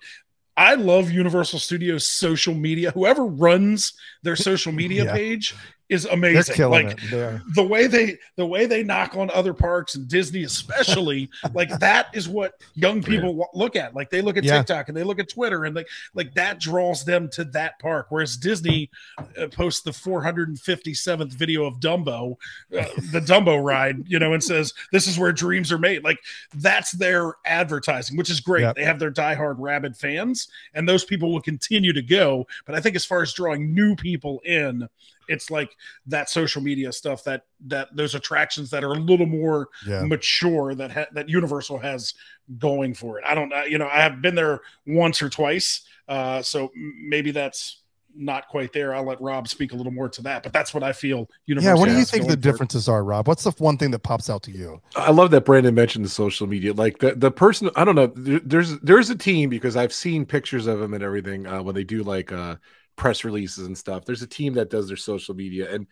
[0.58, 2.92] I love Universal Studios social media.
[2.92, 5.14] Whoever runs their social media yeah.
[5.14, 5.56] page
[5.92, 6.70] is amazing.
[6.70, 11.70] like the way they the way they knock on other parks and Disney especially, like
[11.80, 13.94] that is what young people look at.
[13.94, 14.60] Like they look at yeah.
[14.60, 18.08] TikTok and they look at Twitter and like like that draws them to that park.
[18.08, 18.90] Whereas Disney
[19.38, 22.38] uh, posts the 457th video of Dumbo,
[22.74, 26.06] uh, the Dumbo ride, you know, and says this is where dreams are made.
[26.06, 26.20] Like
[26.56, 28.62] that's their advertising, which is great.
[28.62, 28.78] Yep.
[28.78, 32.48] They have their diehard rabid fans, and those people will continue to go.
[32.66, 34.88] But I think as far as drawing new people in,
[35.28, 35.76] it's like
[36.08, 40.04] that social media stuff that that those attractions that are a little more yeah.
[40.04, 42.14] mature that ha- that Universal has
[42.58, 43.26] going for it.
[43.26, 47.32] I don't know, you know, I have been there once or twice, uh, so maybe
[47.32, 47.82] that's
[48.16, 48.94] not quite there.
[48.94, 51.30] I'll let Rob speak a little more to that, but that's what I feel.
[51.46, 53.28] Universal yeah, what do you think the differences are, Rob?
[53.28, 54.82] What's the one thing that pops out to you?
[54.96, 56.74] I love that Brandon mentioned the social media.
[56.74, 58.12] Like the the person, I don't know.
[58.16, 61.84] There's there's a team because I've seen pictures of them and everything uh, when they
[61.84, 62.32] do like.
[62.32, 62.56] uh
[62.96, 64.06] press releases and stuff.
[64.06, 65.88] There's a team that does their social media, and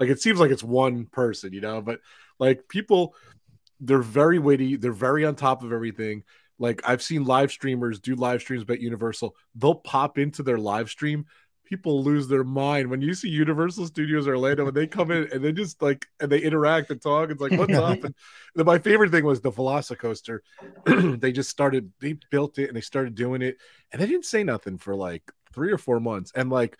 [0.00, 2.00] like it seems like it's one person, you know, but
[2.38, 3.14] like people,
[3.80, 6.24] they're very witty, they're very on top of everything.
[6.58, 9.36] Like I've seen live streamers do live streams about Universal.
[9.54, 11.26] They'll pop into their live stream.
[11.64, 15.44] People lose their mind when you see Universal Studios Orlando and they come in and
[15.44, 17.30] they just like and they interact and talk.
[17.30, 18.02] It's like what's up?
[18.02, 18.14] And,
[18.56, 20.40] and my favorite thing was the Velocicoaster.
[21.20, 23.56] they just started, they built it and they started doing it,
[23.92, 26.76] and they didn't say nothing for like three or four months, and like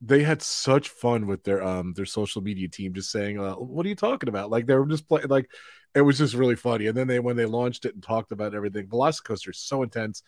[0.00, 3.84] they had such fun with their um their social media team, just saying, uh, "What
[3.84, 5.50] are you talking about?" Like they were just playing, like
[5.94, 6.86] it was just really funny.
[6.86, 10.22] And then they when they launched it and talked about everything, Velocicoaster is so intense.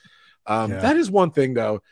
[0.46, 0.80] Um, yeah.
[0.80, 1.82] That is one thing though.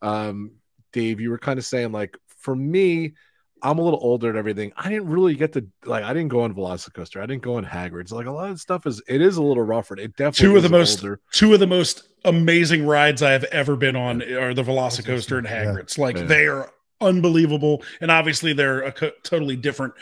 [0.00, 0.52] Um,
[0.92, 3.14] Dave, you were kind of saying like for me,
[3.62, 4.72] I'm a little older and everything.
[4.76, 7.20] I didn't really get to like I didn't go on Velocicoaster.
[7.20, 8.12] I didn't go on Hagrid's.
[8.12, 9.96] Like a lot of stuff is it is a little rougher.
[9.96, 11.20] It definitely two of the most older.
[11.32, 15.46] two of the most amazing rides I have ever been on are the Velocicoaster and
[15.46, 15.98] Hagrid's.
[15.98, 16.04] Yeah.
[16.04, 16.24] Like yeah.
[16.24, 19.94] they are unbelievable, and obviously they're a co- totally different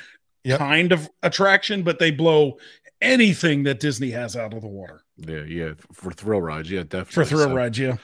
[0.45, 0.59] yep.
[0.59, 2.59] kind of attraction, but they blow
[3.01, 5.03] anything that Disney has out of the water.
[5.19, 7.97] Yeah, yeah, for thrill rides, yeah, definitely for thrill so, rides, yeah.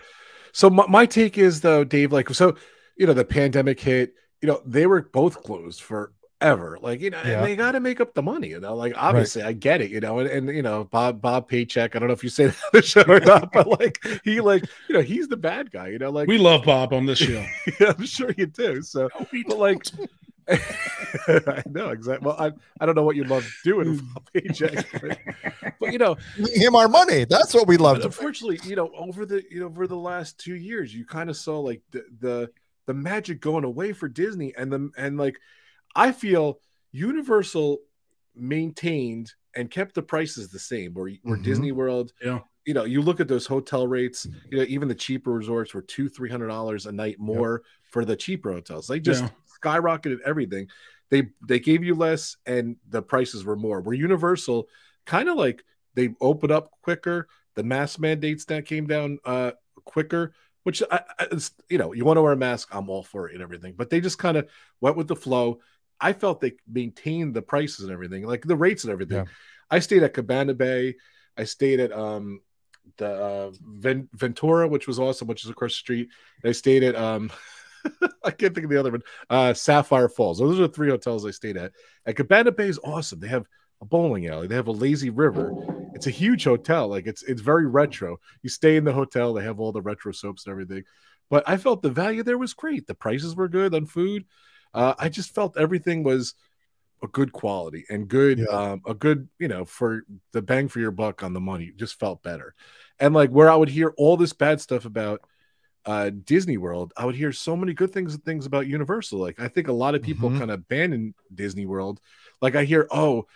[0.53, 2.57] So my, my take is though, Dave, like so,
[2.96, 6.76] you know, the pandemic hit you know, they were both closed forever.
[6.82, 7.38] Like, you know, yeah.
[7.38, 8.74] and they got to make up the money, you know.
[8.74, 9.51] Like, obviously, right.
[9.51, 11.95] I get it, you know, and, and, you know, Bob Bob Paycheck.
[11.95, 14.40] I don't know if you say that on the show or not, but like, he
[14.40, 16.11] like, you know, he's the bad guy, you know.
[16.11, 17.45] Like, we love Bob on this show.
[17.80, 18.82] yeah, I'm sure you do.
[18.82, 19.86] So, no, but like.
[20.49, 22.26] I know exactly.
[22.26, 25.16] Well, I, I don't know what you love doing with paycheck, but,
[25.78, 26.16] but, you know,
[26.53, 27.24] him our money.
[27.24, 28.05] That's what we love.
[28.05, 31.36] Unfortunately, you know, over the you know over the last two years, you kind of
[31.36, 32.51] saw like the the
[32.86, 35.38] the magic going away for Disney and the and like
[35.94, 36.60] I feel
[36.92, 37.78] Universal
[38.34, 41.44] maintained and kept the prices the same where, where mm-hmm.
[41.44, 42.40] Disney World yeah.
[42.64, 45.82] you know you look at those hotel rates you know even the cheaper resorts were
[45.82, 47.90] two three hundred dollars a night more yep.
[47.90, 48.86] for the cheaper hotels.
[48.86, 49.30] They just yeah.
[49.62, 50.68] skyrocketed everything.
[51.10, 53.80] They they gave you less and the prices were more.
[53.80, 54.68] Where universal
[55.04, 55.64] kind of like
[55.94, 57.28] they opened up quicker.
[57.54, 59.52] The mask mandates that came down uh
[59.84, 60.32] quicker
[60.62, 61.28] which I, I,
[61.68, 63.74] you know, you want to wear a mask, I'm all for it and everything.
[63.76, 64.48] But they just kind of
[64.80, 65.60] went with the flow.
[66.00, 69.18] I felt they maintained the prices and everything, like the rates and everything.
[69.18, 69.24] Yeah.
[69.70, 70.96] I stayed at Cabana Bay.
[71.36, 72.40] I stayed at um
[72.96, 76.08] the uh, Ven- Ventura, which was awesome, which is across the street.
[76.42, 77.30] And I stayed at um
[78.24, 79.02] I can't think of the other one.
[79.30, 80.38] Uh Sapphire Falls.
[80.38, 81.72] Those are the three hotels I stayed at.
[82.06, 83.20] At Cabana Bay is awesome.
[83.20, 83.46] They have
[83.82, 84.46] a bowling alley.
[84.46, 85.52] They have a lazy river.
[85.94, 86.88] It's a huge hotel.
[86.88, 88.18] Like it's it's very retro.
[88.42, 89.34] You stay in the hotel.
[89.34, 90.84] They have all the retro soaps and everything.
[91.28, 92.86] But I felt the value there was great.
[92.86, 94.24] The prices were good on food.
[94.72, 96.34] Uh, I just felt everything was
[97.02, 98.46] a good quality and good, yeah.
[98.46, 100.02] um, a good, you know, for
[100.32, 101.72] the bang for your buck on the money.
[101.76, 102.54] Just felt better.
[103.00, 105.22] And like where I would hear all this bad stuff about
[105.84, 109.18] uh, Disney World, I would hear so many good things and things about Universal.
[109.18, 110.38] Like I think a lot of people mm-hmm.
[110.38, 112.00] kind of abandon Disney World.
[112.40, 113.26] Like I hear, oh,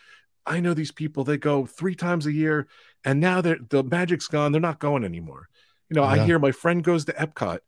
[0.47, 2.69] I know these people, they go three times a year
[3.07, 4.53] and now they're the magic's gone.
[4.53, 5.49] They're not going anymore.
[5.89, 6.23] You know, yeah.
[6.23, 7.61] I hear my friend goes to Epcot,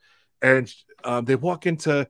[0.43, 0.71] and
[1.05, 2.09] um, they walk into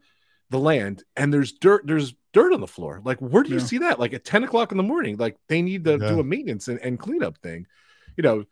[0.50, 1.86] the land, and there's dirt.
[1.86, 3.02] There's dirt on the floor.
[3.04, 3.64] Like, where do you yeah.
[3.64, 4.00] see that?
[4.00, 6.08] Like at 10 o'clock in the morning, like they need to yeah.
[6.08, 7.66] do a maintenance and, and cleanup thing.
[8.16, 8.44] You know,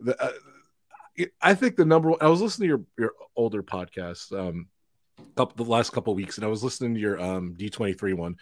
[0.00, 0.32] the, uh,
[1.40, 4.68] I think the number one, I was listening to your, your older podcast, um,
[5.36, 8.36] couple, the last couple weeks, and I was listening to your um, D23 one.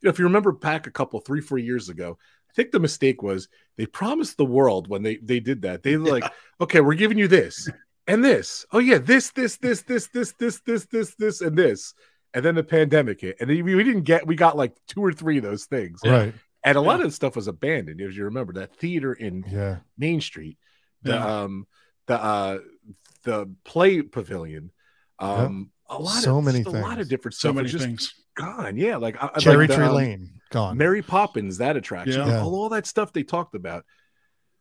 [0.00, 2.18] You know, if you remember back a couple, three, four years ago,
[2.50, 5.82] I think the mistake was they promised the world when they they did that.
[5.82, 7.68] They were like, okay, we're giving you this
[8.06, 8.66] and this.
[8.72, 11.94] Oh yeah, this, this, this, this, this, this, this, this, this, and this.
[12.32, 15.12] And then the pandemic hit, and we, we didn't get we got like two or
[15.12, 16.32] three of those things, right?
[16.62, 19.78] And a lot of the stuff was abandoned, as you remember that theater in yeah.
[19.98, 20.56] Main Street,
[21.02, 21.42] the yeah.
[21.42, 21.66] um
[22.06, 22.58] the uh
[23.24, 24.70] the play pavilion,
[25.18, 28.96] um a lot so of many a lot of different so many things gone, yeah,
[28.96, 32.40] like Cherry like Tree um, Lane gone, Mary Poppins that attraction, yeah.
[32.40, 33.84] all, all that stuff they talked about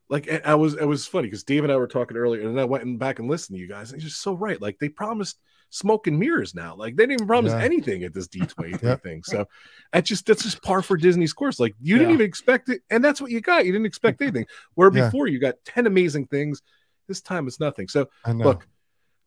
[0.10, 2.60] like I was it was funny because Dave and I were talking earlier, and then
[2.60, 3.92] I went back and listened to you guys.
[3.92, 4.60] And you're just so right.
[4.60, 5.40] Like they promised
[5.70, 6.76] smoke and mirrors now.
[6.76, 7.62] Like they didn't even promise yeah.
[7.62, 8.96] anything at this D23 yeah.
[8.96, 9.24] thing.
[9.24, 9.46] So
[9.94, 11.60] that's just that's just par for Disney's course.
[11.60, 12.00] Like you yeah.
[12.00, 13.68] didn't even expect it, and that's what you got.
[13.68, 14.48] You didn't expect anything.
[14.74, 16.64] Where before you got 10 amazing things,
[17.08, 17.88] this time it's nothing.
[17.88, 18.68] So look,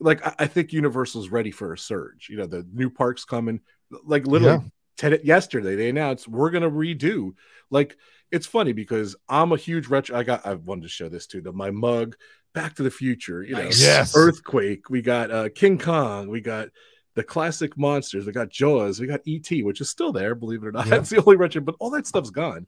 [0.01, 2.27] like I, I, think Universal's ready for a surge.
[2.29, 3.61] You know, the new parks coming,
[4.05, 7.35] like literally ten, yesterday they announced we're gonna redo
[7.71, 7.97] like
[8.31, 10.19] it's funny because I'm a huge retro.
[10.19, 11.43] I got I wanted to show this too.
[11.43, 12.17] The my mug,
[12.55, 14.15] Back to the Future, you know, yes.
[14.17, 14.89] Earthquake.
[14.91, 16.29] We got uh, King Kong.
[16.29, 16.69] We got
[17.15, 18.27] the classic monsters.
[18.27, 19.01] We got Jaws.
[19.01, 20.87] We got ET, which is still there, believe it or not.
[20.87, 20.91] Yeah.
[20.97, 22.67] That's the only retro, but all that stuff's gone.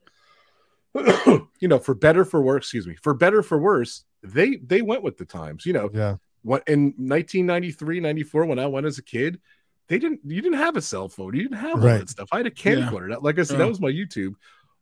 [0.95, 5.03] you know, for better for worse, excuse me, for better for worse, they they went
[5.03, 5.65] with the times.
[5.65, 6.17] You know, yeah.
[6.43, 9.41] What in 1993, 94, when I went as a kid,
[9.87, 10.21] they didn't.
[10.25, 11.35] You didn't have a cell phone.
[11.35, 11.93] You didn't have right.
[11.93, 12.29] all that stuff.
[12.31, 13.09] I had a camcorder.
[13.09, 13.17] Yeah.
[13.21, 14.35] Like I said, that was my YouTube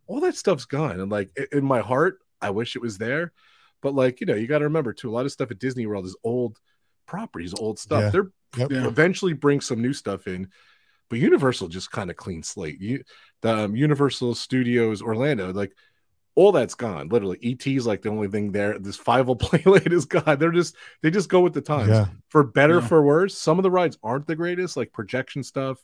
[0.08, 1.00] all that stuff's gone.
[1.00, 3.32] And like in my heart, I wish it was there.
[3.82, 5.86] But like, you know, you got to remember too, a lot of stuff at Disney
[5.86, 6.58] World is old
[7.06, 8.04] properties, old stuff.
[8.04, 8.10] Yeah.
[8.10, 8.86] They're yep.
[8.86, 10.50] eventually bring some new stuff in.
[11.10, 12.80] But Universal just kind of clean slate.
[12.80, 13.04] You
[13.42, 15.74] the um, Universal Studios Orlando, like
[16.36, 17.10] all that's gone.
[17.10, 18.80] Literally, ET's like the only thing there.
[18.80, 20.38] This five will play late is gone.
[20.40, 21.90] They're just they just go with the times.
[21.90, 22.08] Yeah.
[22.30, 22.88] For better, yeah.
[22.88, 23.38] for worse.
[23.38, 25.78] Some of the rides aren't the greatest, like projection stuff,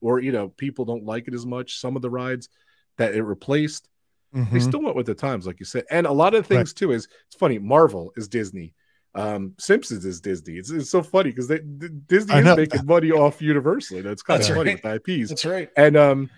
[0.00, 1.78] or you know, people don't like it as much.
[1.78, 2.48] Some of the rides
[2.96, 3.88] that it replaced.
[4.34, 4.54] Mm-hmm.
[4.54, 5.84] They still went with the times, like you said.
[5.90, 6.76] And a lot of things right.
[6.76, 7.58] too is it's funny.
[7.58, 8.74] Marvel is Disney.
[9.14, 10.54] Um, Simpsons is Disney.
[10.54, 14.02] It's, it's so funny because they Disney is making money off Universal.
[14.02, 15.30] That's it's kind of funny with IPs.
[15.30, 15.68] That's right.
[15.76, 16.30] And um,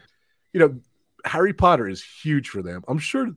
[0.54, 0.80] you know,
[1.24, 2.82] Harry Potter is huge for them.
[2.88, 3.28] I'm sure.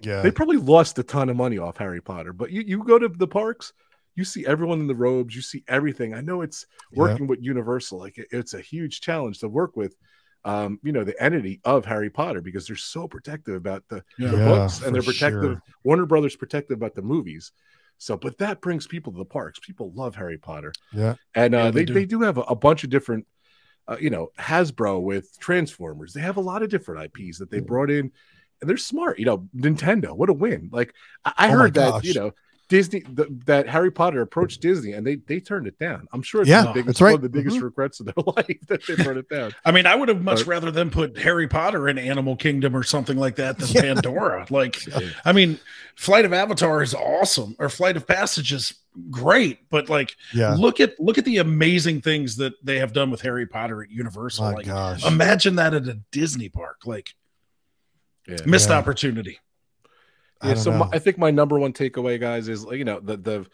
[0.00, 2.32] Yeah, they probably lost a ton of money off Harry Potter.
[2.32, 3.72] But you you go to the parks,
[4.14, 6.14] you see everyone in the robes, you see everything.
[6.14, 7.30] I know it's working yeah.
[7.30, 7.98] with Universal.
[7.98, 9.96] Like it, it's a huge challenge to work with
[10.44, 14.28] um, you know, the entity of Harry Potter because they're so protective about the, yeah,
[14.28, 15.42] the books and they're protective.
[15.42, 15.62] Sure.
[15.84, 17.52] Warner Brothers protective about the movies.
[17.98, 19.58] So, but that brings people to the parks.
[19.58, 20.72] People love Harry Potter.
[20.92, 21.94] Yeah, and uh, yeah, they, they do.
[21.94, 23.26] they do have a, a bunch of different,
[23.88, 26.12] uh, you know, Hasbro with Transformers.
[26.12, 28.12] They have a lot of different IPs that they brought in, and
[28.60, 29.18] they're smart.
[29.18, 30.12] You know, Nintendo.
[30.12, 30.68] What a win!
[30.72, 30.94] Like
[31.24, 32.32] I, I oh heard that you know
[32.68, 36.06] Disney the, that Harry Potter approached Disney and they they turned it down.
[36.12, 37.10] I'm sure it's yeah, the biggest, that's right.
[37.12, 37.64] one of the biggest mm-hmm.
[37.64, 39.54] regrets of their life that they turned it down.
[39.64, 42.82] I mean, I would have much rather them put Harry Potter in Animal Kingdom or
[42.82, 43.80] something like that than yeah.
[43.80, 44.46] Pandora.
[44.58, 44.80] Like,
[45.24, 45.60] I mean,
[45.94, 48.74] Flight of Avatar is awesome, or Flight of Passage is
[49.10, 50.54] great, but like, yeah.
[50.54, 53.90] look at look at the amazing things that they have done with Harry Potter at
[53.90, 54.46] Universal.
[54.46, 55.06] My like, gosh.
[55.06, 56.86] imagine that at a Disney park.
[56.86, 57.14] Like,
[58.28, 58.36] yeah.
[58.46, 59.38] missed opportunity.
[60.44, 63.46] Yeah, so my, I think my number one takeaway, guys, is you know the the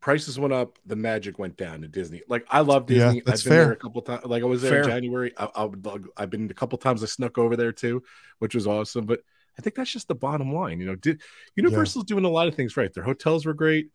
[0.00, 2.22] prices went up, the magic went down at Disney.
[2.28, 3.16] Like I love Disney.
[3.16, 3.64] Yeah, that's I've been fair.
[3.64, 4.24] there a couple times.
[4.24, 4.82] Like I was there fair.
[4.82, 5.32] in January.
[5.38, 7.02] I, I would, I've been a couple times.
[7.02, 8.02] I snuck over there too,
[8.38, 9.06] which was awesome.
[9.06, 9.20] But
[9.58, 10.80] I think that's just the bottom line.
[10.80, 11.22] You know, did
[11.54, 12.14] Universal's yeah.
[12.14, 12.92] doing a lot of things right.
[12.92, 13.90] Their hotels were great.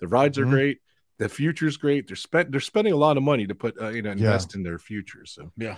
[0.00, 0.50] The rides are mm-hmm.
[0.50, 0.78] great.
[1.18, 2.06] The future's great.
[2.06, 2.52] They're spent.
[2.52, 4.58] They're spending a lot of money to put uh, you know invest yeah.
[4.58, 5.26] in their future.
[5.26, 5.76] So yeah,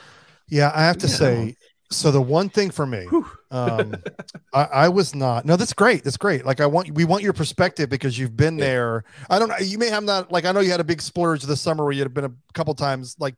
[0.48, 0.70] yeah.
[0.74, 1.56] I have to say,
[1.90, 3.06] so the one thing for me
[3.50, 3.94] um
[4.54, 6.46] I, I, was not no that's great that's great.
[6.46, 9.04] Like i want we want your perspective because you've been there.
[9.28, 11.42] I don't know you may have not like i know you had a big splurge
[11.42, 13.34] this summer where you had been a couple times like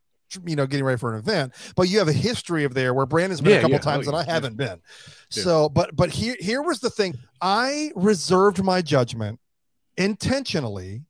[0.47, 3.05] you know getting ready for an event but you have a history of there where
[3.05, 3.81] brandon's been yeah, a couple yeah.
[3.81, 4.81] times oh, and i haven't been.
[5.33, 7.15] So but but here here was the thing.
[7.41, 9.41] I reserved my judgment
[9.97, 11.03] intentionally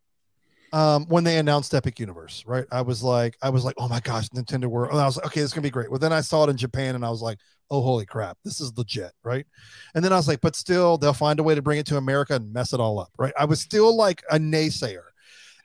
[0.73, 2.64] um, when they announced Epic Universe, right?
[2.73, 4.93] I was like, I was like, oh my gosh, Nintendo World.
[4.93, 5.91] And I was like, okay, it's gonna be great.
[5.91, 7.39] Well, then I saw it in Japan and I was like,
[7.70, 9.47] oh holy crap, this is legit, right?
[9.95, 11.97] And then I was like, but still, they'll find a way to bring it to
[11.99, 13.35] America and mess it all up, right?
[13.39, 15.05] I was still like a naysayer.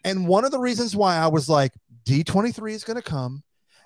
[0.04, 1.74] And one of the reasons why I was like,
[2.06, 3.44] D23 is gonna come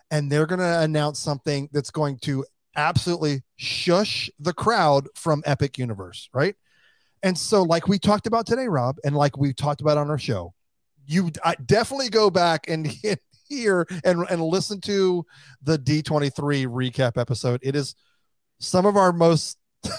[0.09, 2.45] and they're gonna announce something that's going to
[2.75, 6.55] absolutely shush the crowd from Epic Universe, right?
[7.23, 10.17] And so, like we talked about today, Rob, and like we talked about on our
[10.17, 10.53] show,
[11.05, 12.87] you I definitely go back and
[13.49, 15.25] hear and, and listen to
[15.61, 17.59] the D23 recap episode.
[17.63, 17.95] It is
[18.59, 19.57] some of our most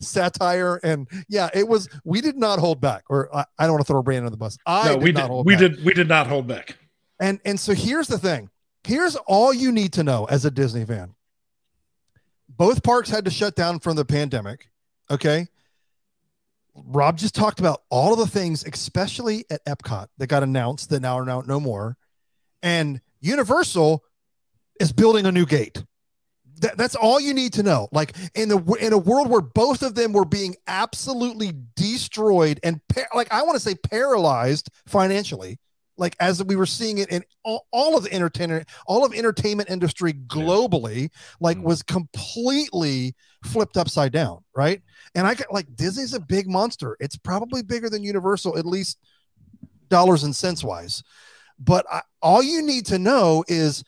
[0.00, 1.88] satire and yeah, it was.
[2.04, 4.38] We did not hold back, or I, I don't want to throw Brandon on the
[4.38, 4.58] bus.
[4.66, 5.30] I no, did we did.
[5.44, 5.84] we did.
[5.84, 6.76] We did not hold back.
[7.20, 8.50] And and so here's the thing.
[8.84, 11.14] Here's all you need to know as a Disney fan.
[12.48, 14.68] Both parks had to shut down from the pandemic.
[15.10, 15.46] Okay.
[16.74, 21.00] Rob just talked about all of the things, especially at Epcot, that got announced that
[21.00, 21.96] now are now no more.
[22.62, 24.02] And Universal
[24.80, 25.84] is building a new gate.
[26.60, 27.88] That, that's all you need to know.
[27.92, 32.80] Like in the in a world where both of them were being absolutely destroyed and
[33.14, 35.58] like I want to say paralyzed financially,
[35.96, 39.70] like as we were seeing it in all, all of the entertainment, all of entertainment
[39.70, 41.10] industry globally,
[41.40, 41.66] like mm-hmm.
[41.66, 43.14] was completely
[43.44, 44.82] flipped upside down, right?
[45.14, 46.96] And I got like Disney's a big monster.
[47.00, 48.98] It's probably bigger than Universal, at least
[49.88, 51.02] dollars and cents wise.
[51.58, 53.84] But I, all you need to know is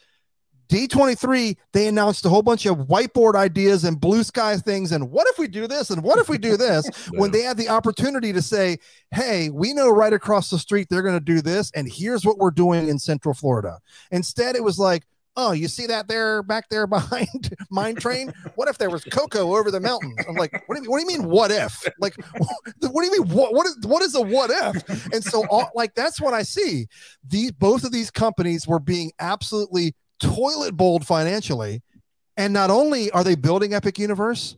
[0.69, 4.93] D23, they announced a whole bunch of whiteboard ideas and blue sky things.
[4.93, 5.91] And what if we do this?
[5.91, 6.89] And what if we do this?
[7.13, 8.79] when they had the opportunity to say,
[9.11, 11.71] hey, we know right across the street they're going to do this.
[11.75, 13.79] And here's what we're doing in Central Florida.
[14.11, 15.05] Instead, it was like,
[15.37, 18.33] oh, you see that there back there behind Mine Train?
[18.55, 20.17] What if there was Coco over the mountains?
[20.29, 21.89] I'm like, what do you, what do you mean, what if?
[21.99, 22.15] Like,
[22.81, 25.13] what do you mean, what, what is what is a what if?
[25.13, 26.87] And so, all, like, that's what I see.
[27.27, 31.83] These both of these companies were being absolutely toilet bowled financially.
[32.37, 34.57] And not only are they building Epic Universe,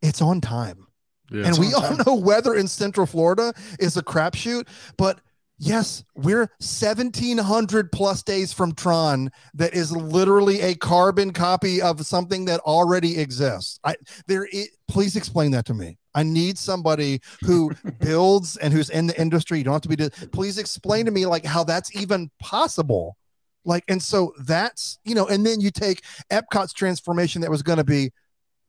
[0.00, 0.86] it's on time.
[1.30, 4.66] Yeah, and we all know weather in Central Florida is a crapshoot,
[4.96, 5.20] but
[5.60, 12.46] yes, we're 1700 plus days from Tron that is literally a carbon copy of something
[12.46, 13.78] that already exists.
[13.84, 13.96] I
[14.26, 15.98] there it, please explain that to me.
[16.14, 19.58] I need somebody who builds and who's in the industry.
[19.58, 23.16] You don't have to be please explain to me like how that's even possible.
[23.64, 27.76] Like, and so that's, you know, and then you take Epcot's transformation that was going
[27.76, 28.10] to be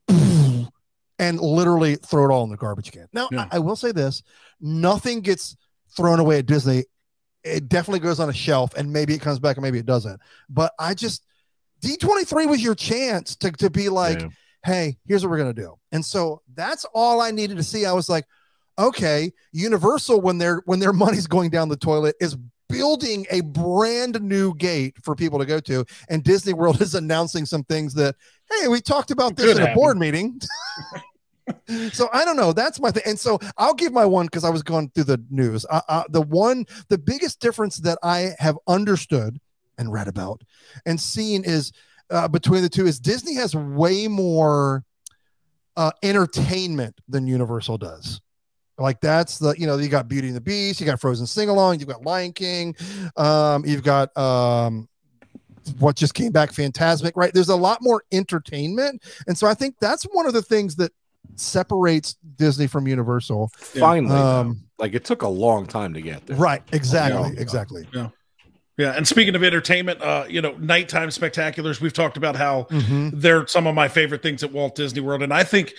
[1.19, 3.07] and literally throw it all in the garbage can.
[3.13, 3.47] Now, yeah.
[3.51, 4.21] I, I, will say this
[4.59, 5.55] nothing gets
[5.95, 6.85] thrown away at Disney.
[7.43, 10.19] It definitely goes on a shelf and maybe it comes back and maybe it doesn't.
[10.49, 11.25] But I just,
[11.83, 14.27] D23 was your chance to, to be like, yeah.
[14.63, 15.75] hey, here's what we're going to do.
[15.91, 17.85] And so that's all I needed to see.
[17.85, 18.25] I was like,
[18.77, 22.37] okay, Universal, when their when their money's going down the toilet, is
[22.69, 25.85] building a brand new gate for people to go to.
[26.09, 28.15] And Disney World is announcing some things that,
[28.49, 30.39] hey, we talked about this in a board meeting.
[31.91, 32.53] so I don't know.
[32.53, 33.03] That's my thing.
[33.05, 35.65] And so I'll give my one because I was going through the news.
[35.69, 39.39] Uh, uh, the one, the biggest difference that I have understood
[39.77, 40.43] and read about
[40.85, 41.71] and seen is
[42.09, 44.83] uh, between the two is Disney has way more
[45.77, 48.21] uh, entertainment than Universal does.
[48.77, 51.49] Like that's the you know you got Beauty and the Beast, you got Frozen sing
[51.49, 52.75] along, you've got Lion King,
[53.15, 54.89] um, you've got um,
[55.77, 57.33] what just came back, Fantasmic, right?
[57.33, 60.91] There's a lot more entertainment, and so I think that's one of the things that
[61.41, 63.51] separates Disney from Universal.
[63.55, 66.37] Finally, um, like it took a long time to get there.
[66.37, 66.61] Right?
[66.71, 67.33] Exactly.
[67.33, 67.41] Yeah.
[67.41, 67.87] Exactly.
[67.93, 68.09] Yeah.
[68.77, 71.81] Yeah, and speaking of entertainment, uh, you know, nighttime spectaculars.
[71.81, 73.09] We've talked about how mm-hmm.
[73.13, 75.73] they're some of my favorite things at Walt Disney World, and I think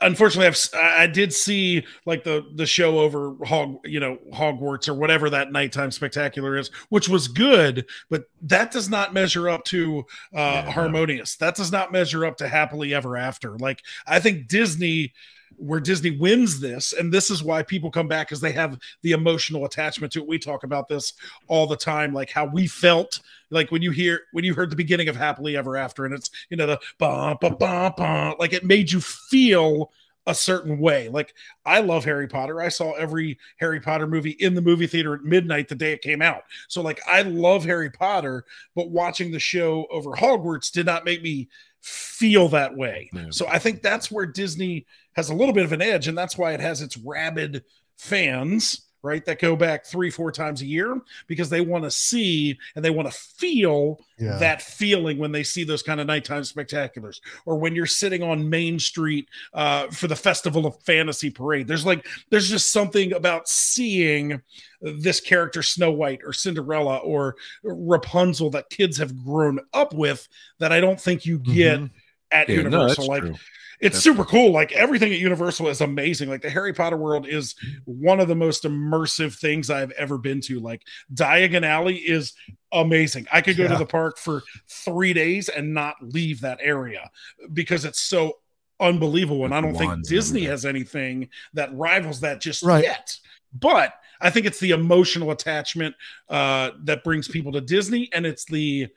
[0.00, 4.94] unfortunately I've, i did see like the the show over hog you know hogwarts or
[4.94, 10.00] whatever that nighttime spectacular is which was good but that does not measure up to
[10.34, 11.46] uh yeah, harmonious no.
[11.46, 15.12] that does not measure up to happily ever after like i think disney
[15.58, 19.12] where Disney wins this, and this is why people come back because they have the
[19.12, 20.28] emotional attachment to it.
[20.28, 21.14] We talk about this
[21.48, 24.76] all the time, like how we felt like when you hear when you heard the
[24.76, 28.52] beginning of Happily Ever After, and it's you know the ba ba ba ba, like
[28.52, 29.90] it made you feel
[30.26, 31.08] a certain way.
[31.08, 31.34] Like
[31.64, 32.60] I love Harry Potter.
[32.60, 36.02] I saw every Harry Potter movie in the movie theater at midnight the day it
[36.02, 36.42] came out.
[36.68, 38.44] So like I love Harry Potter,
[38.74, 41.48] but watching the show over Hogwarts did not make me
[41.84, 43.10] feel that way.
[43.12, 43.26] Yeah.
[43.30, 46.38] So I think that's where Disney has a little bit of an edge, and that's
[46.38, 47.62] why it has its rabid
[47.98, 49.24] fans, right?
[49.26, 52.90] That go back three, four times a year because they want to see and they
[52.90, 54.38] want to feel yeah.
[54.38, 58.48] that feeling when they see those kind of nighttime spectaculars, or when you're sitting on
[58.48, 61.68] Main Street uh, for the Festival of Fantasy Parade.
[61.68, 64.40] There's like, there's just something about seeing
[64.80, 70.26] this character Snow White or Cinderella or Rapunzel that kids have grown up with
[70.58, 71.94] that I don't think you get mm-hmm.
[72.32, 73.04] at yeah, Universal.
[73.04, 73.34] No, like true.
[73.80, 74.52] It's that's super cool.
[74.52, 76.28] Like everything at Universal is amazing.
[76.28, 77.54] Like the Harry Potter world is
[77.84, 80.60] one of the most immersive things I've ever been to.
[80.60, 82.32] Like Diagon Alley is
[82.72, 83.26] amazing.
[83.32, 83.70] I could go yeah.
[83.70, 87.10] to the park for three days and not leave that area
[87.52, 88.38] because it's so
[88.80, 89.44] unbelievable.
[89.44, 92.84] And I don't think Disney has anything that rivals that just right.
[92.84, 93.16] yet.
[93.52, 95.94] But I think it's the emotional attachment
[96.28, 98.88] uh, that brings people to Disney, and it's the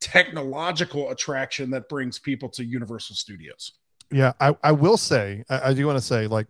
[0.00, 3.72] technological attraction that brings people to Universal Studios.
[4.12, 6.46] Yeah, I, I will say, I, I do want to say, like,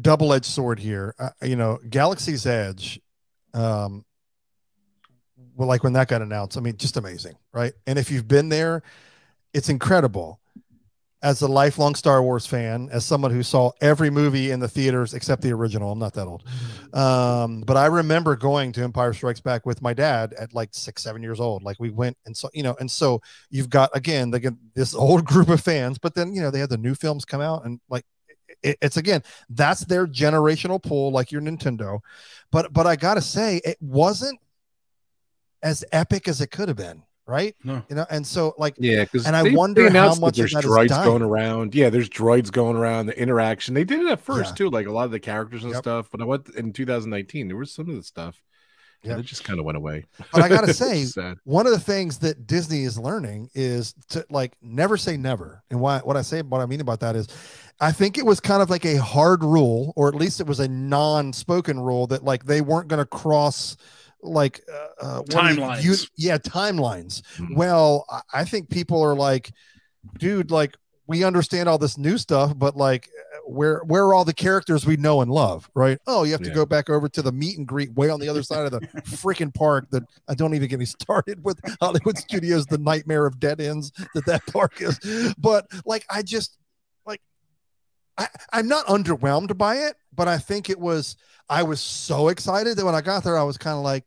[0.00, 1.14] double edged sword here.
[1.18, 3.00] Uh, you know, Galaxy's Edge,
[3.54, 4.04] um,
[5.54, 7.72] well, like when that got announced, I mean, just amazing, right?
[7.86, 8.82] And if you've been there,
[9.54, 10.40] it's incredible.
[11.20, 15.14] As a lifelong Star Wars fan, as someone who saw every movie in the theaters
[15.14, 16.44] except the original, I'm not that old.
[16.94, 21.02] Um, but I remember going to Empire Strikes Back with my dad at like six,
[21.02, 21.64] seven years old.
[21.64, 25.24] Like we went and so, you know, and so you've got again the, this old
[25.26, 27.80] group of fans, but then you know they had the new films come out and
[27.88, 28.04] like
[28.62, 32.00] it, it's again that's their generational pull, like your Nintendo.
[32.52, 34.38] But but I gotta say, it wasn't
[35.62, 37.54] as epic as it could have been right?
[37.62, 37.82] No.
[37.88, 41.22] You know, and so like yeah, because and I wonder how much there's droids going
[41.22, 41.74] around.
[41.74, 43.06] Yeah, there's droids going around.
[43.06, 44.56] The interaction they did it at first yeah.
[44.56, 45.82] too, like a lot of the characters and yep.
[45.82, 46.08] stuff.
[46.10, 48.42] But I went in 2019, there was some of the stuff.
[49.02, 50.06] Yeah, it just kind of went away.
[50.32, 50.74] But I gotta
[51.14, 55.62] say, one of the things that Disney is learning is to like never say never.
[55.70, 57.28] And why what I say what I mean about that is
[57.80, 60.58] I think it was kind of like a hard rule, or at least it was
[60.58, 63.76] a non-spoken rule that like they weren't gonna cross
[64.22, 65.84] like uh, uh timelines.
[65.84, 67.22] You, yeah, timelines.
[67.36, 67.54] Mm-hmm.
[67.54, 69.50] Well, I think people are like,
[70.18, 73.08] dude, like we understand all this new stuff, but like
[73.46, 75.98] where where are all the characters we know and love, right?
[76.06, 76.54] Oh, you have to yeah.
[76.54, 78.80] go back over to the meet and greet way on the other side of the
[79.06, 83.40] freaking park that I don't even get me started with Hollywood Studios, the nightmare of
[83.40, 85.34] dead ends that that park is.
[85.38, 86.58] But like I just like
[88.18, 91.16] I, I'm not underwhelmed by it, but I think it was
[91.48, 94.04] I was so excited that when I got there, I was kind of like,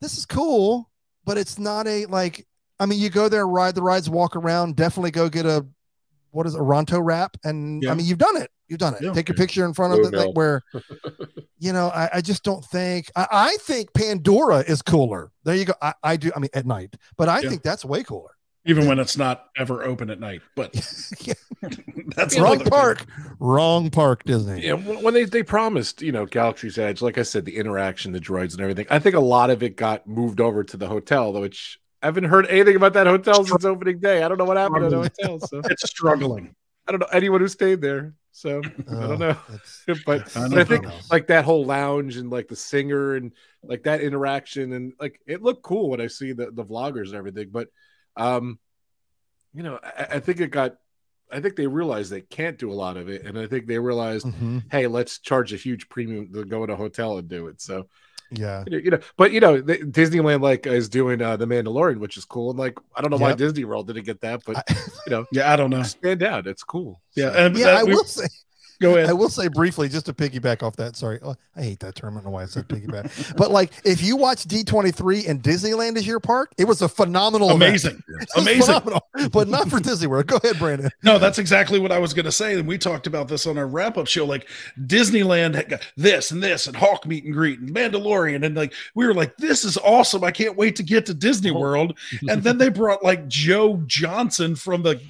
[0.00, 0.88] this is cool,
[1.24, 2.46] but it's not a like,
[2.80, 5.66] I mean, you go there, ride the rides, walk around, definitely go get a,
[6.30, 7.36] what is a Ronto wrap.
[7.44, 7.90] And yeah.
[7.90, 8.50] I mean, you've done it.
[8.68, 9.02] You've done it.
[9.02, 9.12] Yeah.
[9.12, 10.62] Take a picture in front of oh, it, like where,
[11.58, 15.32] you know, I, I just don't think, I, I, think Pandora is cooler.
[15.44, 15.72] There you go.
[15.80, 16.30] I, I do.
[16.36, 17.48] I mean, at night, but I yeah.
[17.48, 18.37] think that's way cooler
[18.68, 20.42] even when it's not ever open at night.
[20.54, 20.72] But
[22.14, 23.36] that's wrong park, thing.
[23.40, 24.66] wrong park, Disney.
[24.66, 28.20] Yeah, when they they promised, you know, Galaxy's Edge, like I said, the interaction, the
[28.20, 28.86] droids, and everything.
[28.90, 32.24] I think a lot of it got moved over to the hotel, which I haven't
[32.24, 34.22] heard anything about that hotel since opening day.
[34.22, 35.40] I don't know what happened to the hotel.
[35.40, 36.54] So it's struggling.
[36.86, 38.14] I don't know anyone who stayed there.
[38.32, 39.36] So oh, I don't know.
[40.06, 43.32] but, I, but I think like that whole lounge and like the singer and
[43.64, 47.14] like that interaction and like it looked cool when I see the, the vloggers and
[47.14, 47.48] everything.
[47.50, 47.68] But
[48.18, 48.58] um,
[49.54, 50.76] you know, I, I, think it got.
[51.32, 53.78] I think they realized they can't do a lot of it, and I think they
[53.78, 54.58] realized, mm-hmm.
[54.70, 57.60] hey, let's charge a huge premium to go in a hotel and do it.
[57.60, 57.86] So,
[58.30, 62.16] yeah, you know, but you know, the, Disneyland like is doing uh, the Mandalorian, which
[62.16, 63.28] is cool, and like I don't know yep.
[63.28, 64.74] why Disney World didn't get that, but I,
[65.06, 67.00] you know, yeah, I don't know, stand out, it's cool.
[67.14, 67.38] Yeah, so.
[67.38, 68.26] and yeah, that, I we, will say
[68.82, 69.10] Go ahead.
[69.10, 70.94] I will say briefly, just to piggyback off that.
[70.94, 72.14] Sorry, oh, I hate that term.
[72.14, 73.36] I don't know why I said piggyback.
[73.36, 77.50] but like, if you watch D23 and Disneyland is your park, it was a phenomenal,
[77.50, 78.00] amazing,
[78.36, 79.00] amazing, phenomenal,
[79.32, 80.28] but not for Disney World.
[80.28, 80.90] Go ahead, Brandon.
[81.02, 82.56] No, that's exactly what I was going to say.
[82.56, 84.24] And we talked about this on our wrap up show.
[84.24, 84.48] Like,
[84.86, 89.06] Disneyland had this and this and Hawk meet and greet and Mandalorian, and like we
[89.06, 90.22] were like, this is awesome.
[90.22, 91.58] I can't wait to get to Disney oh.
[91.58, 91.98] World.
[92.28, 95.00] and then they brought like Joe Johnson from the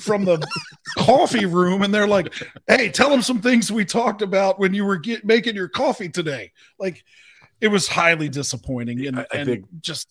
[0.00, 0.44] from the
[0.98, 2.34] coffee room, and they're like,
[2.66, 2.90] hey.
[3.03, 6.08] Tell tell them some things we talked about when you were get, making your coffee
[6.08, 6.52] today.
[6.78, 7.04] Like
[7.60, 10.08] it was highly disappointing and, I, I and think, just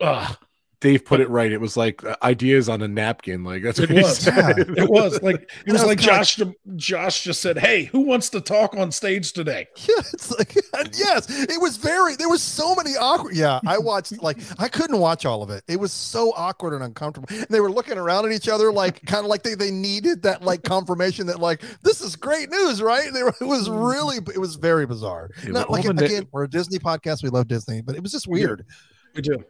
[0.00, 0.34] uh
[0.80, 1.50] Dave put it right.
[1.50, 3.42] It was like uh, ideas on a napkin.
[3.44, 4.26] Like that's what it was.
[4.26, 6.38] Yeah, it was like it was like Josh.
[6.76, 10.54] Josh just said, "Hey, who wants to talk on stage today?" Yeah, it's like
[10.98, 12.16] yes, it was very.
[12.16, 13.36] There was so many awkward.
[13.36, 15.64] Yeah, I watched like I couldn't watch all of it.
[15.66, 17.28] It was so awkward and uncomfortable.
[17.30, 20.22] And they were looking around at each other like kind of like they they needed
[20.24, 23.12] that like confirmation that like this is great news, right?
[23.12, 25.30] They were, it was really it was very bizarre.
[25.42, 27.22] Yeah, Not like again, we're a Disney podcast.
[27.22, 28.66] We love Disney, but it was just weird.
[29.14, 29.42] We do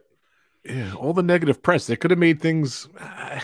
[0.63, 1.87] yeah, all the negative press.
[1.87, 2.87] They could have made things.
[2.99, 3.41] I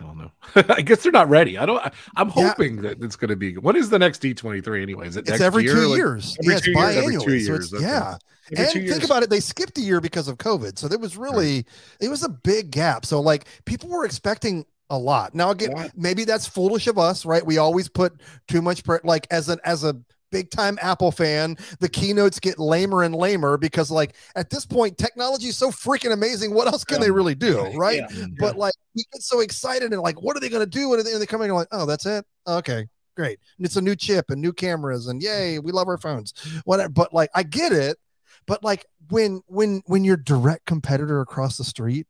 [0.00, 0.30] don't know.
[0.74, 1.58] I guess they're not ready.
[1.58, 1.78] I don't.
[1.84, 2.82] I, am hoping yeah.
[2.90, 3.56] that it's going to be.
[3.56, 5.08] What is the next D23 anyway?
[5.08, 5.74] Is it it's every year?
[5.74, 6.36] two like, years?
[6.40, 6.96] Every yeah, two years.
[6.96, 7.70] Every two years.
[7.70, 7.78] So.
[7.78, 8.16] Yeah.
[8.56, 10.78] Every and think about it, they skipped a year because of COVID.
[10.78, 11.66] So there was really right.
[12.00, 13.06] it was a big gap.
[13.06, 15.34] So like people were expecting a lot.
[15.34, 17.46] Now again, maybe that's foolish of us, right?
[17.46, 19.96] We always put too much pre- like as an as a
[20.30, 24.98] big time Apple fan, the keynotes get lamer and lamer because, like, at this point,
[24.98, 26.54] technology is so freaking amazing.
[26.54, 27.06] What else can yeah.
[27.06, 27.98] they really do, right?
[27.98, 28.06] Yeah.
[28.08, 28.34] Mm-hmm.
[28.38, 30.92] But like, we get so excited and like, what are they going to do?
[30.94, 32.24] And they come in and like, oh, that's it.
[32.46, 33.38] Okay, great.
[33.58, 36.32] And it's a new chip and new cameras and yay, we love our phones.
[36.64, 36.90] Whatever.
[36.90, 37.98] But like, I get it.
[38.46, 42.06] But like, when when when your direct competitor across the street,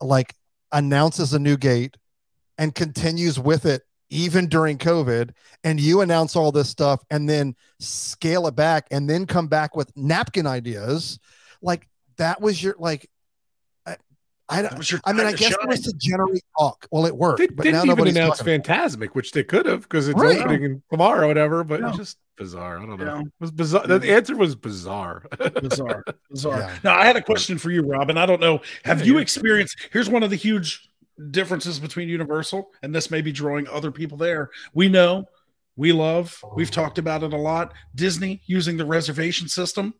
[0.00, 0.34] like,
[0.72, 1.96] announces a new gate
[2.58, 5.30] and continues with it even during COVID,
[5.64, 9.74] and you announce all this stuff and then scale it back and then come back
[9.74, 11.18] with napkin ideas,
[11.62, 11.88] like
[12.18, 13.08] that was your like.
[14.52, 15.00] I, don't.
[15.04, 15.62] I mean, I guess shine.
[15.62, 16.84] it was to generate talk.
[16.90, 17.38] Well, it worked.
[17.38, 20.40] They but didn't now even announce Fantasmic, which they could have because it's right.
[20.40, 21.62] opening tomorrow or whatever.
[21.62, 22.78] But it's just bizarre.
[22.78, 23.04] I don't know.
[23.04, 23.20] Yeah.
[23.20, 23.86] It was bizarre.
[23.86, 25.24] The answer was bizarre.
[25.62, 26.04] bizarre.
[26.30, 26.58] Bizarre.
[26.58, 26.78] Yeah.
[26.82, 28.18] Now, I had a question for you, Robin.
[28.18, 28.60] I don't know.
[28.84, 29.76] Have you experienced?
[29.92, 30.89] Here's one of the huge
[31.30, 34.50] differences between Universal, and this may be drawing other people there.
[34.74, 35.24] We know,
[35.76, 37.72] we love, we've talked about it a lot.
[37.94, 39.94] Disney using the reservation system.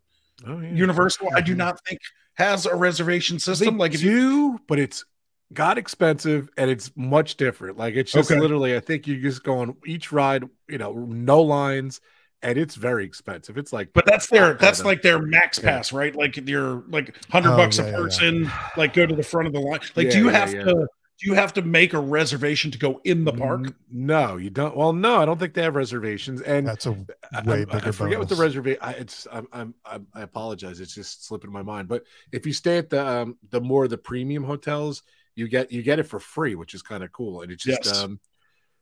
[0.47, 0.73] Oh, yeah.
[0.73, 1.59] Universal, I do mm-hmm.
[1.59, 2.01] not think
[2.35, 3.75] has a reservation system.
[3.75, 5.05] They like if do, you, but it's
[5.53, 7.77] got expensive and it's much different.
[7.77, 8.41] Like it's just okay.
[8.41, 12.01] literally, I think you just go on each ride, you know, no lines
[12.43, 13.59] and it's very expensive.
[13.59, 15.99] It's like, but that's their that's like their max pass, yeah.
[15.99, 16.17] right?
[16.17, 19.47] Like your like hundred oh, bucks yeah, a person, yeah, like go to the front
[19.47, 19.81] of the line.
[19.95, 20.87] Like, do you have to
[21.21, 23.75] do you have to make a reservation to go in the park?
[23.91, 24.75] No, you don't.
[24.75, 26.41] Well, no, I don't think they have reservations.
[26.41, 28.19] And that's a way I, I forget bonus.
[28.19, 28.81] what the reservation.
[28.97, 30.81] It's I'm, I'm, I'm i apologize.
[30.81, 31.89] It's just slipping my mind.
[31.89, 35.03] But if you stay at the um, the more the premium hotels,
[35.35, 37.43] you get you get it for free, which is kind of cool.
[37.43, 38.03] And it's just yes.
[38.03, 38.19] um,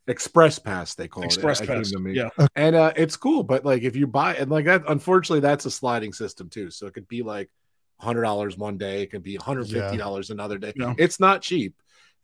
[0.06, 1.64] express pass they call express it.
[1.64, 2.14] Express pass.
[2.14, 3.42] Yeah, and uh, it's cool.
[3.42, 6.70] But like if you buy and like that, unfortunately, that's a sliding system too.
[6.70, 7.50] So it could be like
[7.98, 10.34] hundred dollars one day, it could be hundred fifty dollars yeah.
[10.34, 10.72] another day.
[10.76, 10.94] Yeah.
[10.98, 11.74] It's not cheap.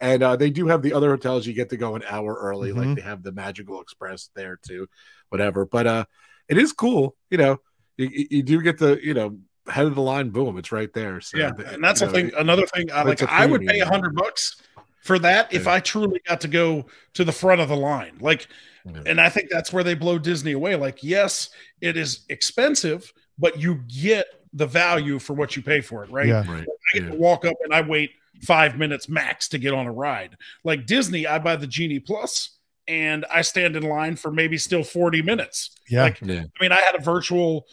[0.00, 2.70] And uh, they do have the other hotels you get to go an hour early,
[2.70, 2.78] mm-hmm.
[2.78, 4.88] like they have the Magical Express there too,
[5.28, 5.64] whatever.
[5.64, 6.04] But uh,
[6.48, 7.58] it is cool, you know.
[7.96, 9.38] You, you do get the you know
[9.68, 11.20] head of the line, boom, it's right there.
[11.20, 12.32] So yeah, and that's the thing.
[12.36, 14.60] Another thing, I like I would pay a hundred bucks
[15.04, 18.16] for that if I truly got to go to the front of the line.
[18.20, 18.48] Like,
[18.86, 19.02] yeah.
[19.06, 20.76] and I think that's where they blow Disney away.
[20.76, 26.04] Like, yes, it is expensive, but you get the value for what you pay for
[26.04, 26.26] it, right?
[26.26, 26.50] Yeah.
[26.50, 26.66] Right.
[26.66, 27.10] I get yeah.
[27.10, 30.36] to walk up and I wait five minutes max to get on a ride.
[30.64, 34.84] Like Disney, I buy the Genie Plus and I stand in line for maybe still
[34.84, 35.70] 40 minutes.
[35.88, 36.04] Yeah.
[36.04, 36.42] Like, yeah.
[36.42, 37.66] I mean, I had a virtual,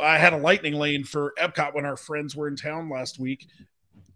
[0.00, 3.46] I had a lightning lane for Epcot when our friends were in town last week.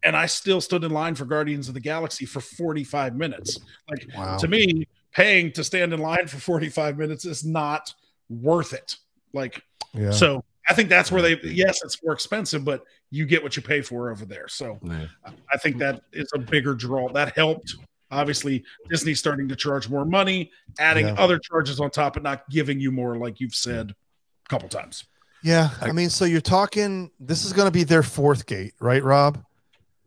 [0.03, 3.59] And I still stood in line for Guardians of the Galaxy for 45 minutes.
[3.89, 4.39] Like, wow.
[4.39, 7.93] to me, paying to stand in line for 45 minutes is not
[8.31, 8.97] worth it.
[9.35, 10.11] Like, yeah.
[10.11, 13.63] so I think that's where they, yes, it's more expensive, but you get what you
[13.63, 14.47] pay for over there.
[14.47, 15.07] So yeah.
[15.53, 17.09] I think that is a bigger draw.
[17.13, 17.75] That helped.
[18.13, 21.15] Obviously, Disney starting to charge more money, adding yeah.
[21.15, 25.07] other charges on top, and not giving you more, like you've said a couple times.
[25.43, 27.11] Yeah, I mean, so you're talking.
[27.19, 29.45] This is going to be their fourth gate, right, Rob?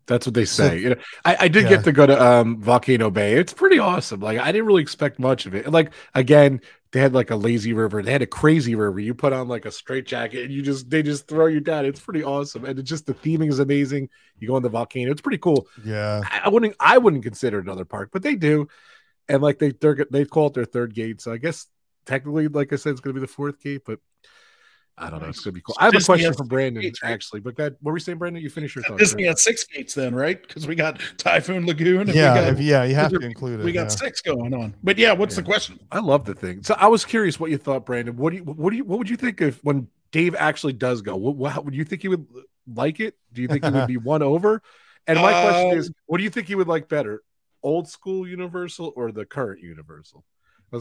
[0.06, 0.70] That's what they say.
[0.70, 0.96] So, you know,
[1.26, 1.70] I, I did yeah.
[1.72, 3.34] get to go to um, Volcano Bay.
[3.34, 4.20] It's pretty awesome.
[4.20, 5.70] Like I didn't really expect much of it.
[5.72, 6.62] Like again,
[6.94, 8.04] they had like a lazy river.
[8.04, 9.00] They had a crazy river.
[9.00, 11.86] You put on like a straight jacket and you just they just throw you down.
[11.86, 12.66] It's pretty awesome.
[12.66, 14.10] And it's just the theming is amazing.
[14.38, 15.12] You go on the volcano.
[15.12, 15.68] It's pretty cool.
[15.84, 16.22] Yeah.
[16.24, 18.68] I, I wouldn't I wouldn't consider another park, but they do.
[19.28, 21.20] And like they they're they call it their third gate.
[21.20, 21.66] So I guess
[22.06, 24.00] technically, like I said, it's gonna be the fourth gate, but
[24.98, 25.28] I don't know.
[25.28, 25.74] It's gonna be cool.
[25.74, 27.12] So I have Disney a question for Brandon gates, right?
[27.12, 28.44] actually, but that what were you saying, Brandon?
[28.44, 29.00] You finish your thought.
[29.00, 29.30] Disney right?
[29.30, 30.40] had six gates then, right?
[30.42, 32.08] Because we got Typhoon Lagoon.
[32.10, 33.64] yeah, got, yeah, you have to include it.
[33.64, 33.88] We got yeah.
[33.90, 34.76] six going on.
[34.84, 35.42] But yeah, what's yeah.
[35.42, 35.80] the question?
[35.92, 36.62] I love the thing.
[36.64, 38.16] So I was curious what you thought, Brandon.
[38.16, 41.02] What do you what do you what would you think if when Dave actually does
[41.02, 41.16] go?
[41.16, 42.28] What, what would you think he would
[42.72, 43.16] like it?
[43.34, 44.62] Do you think he would be won over?
[45.08, 47.24] And my um, question is, what do you think he would like better,
[47.62, 50.24] old school Universal or the current Universal?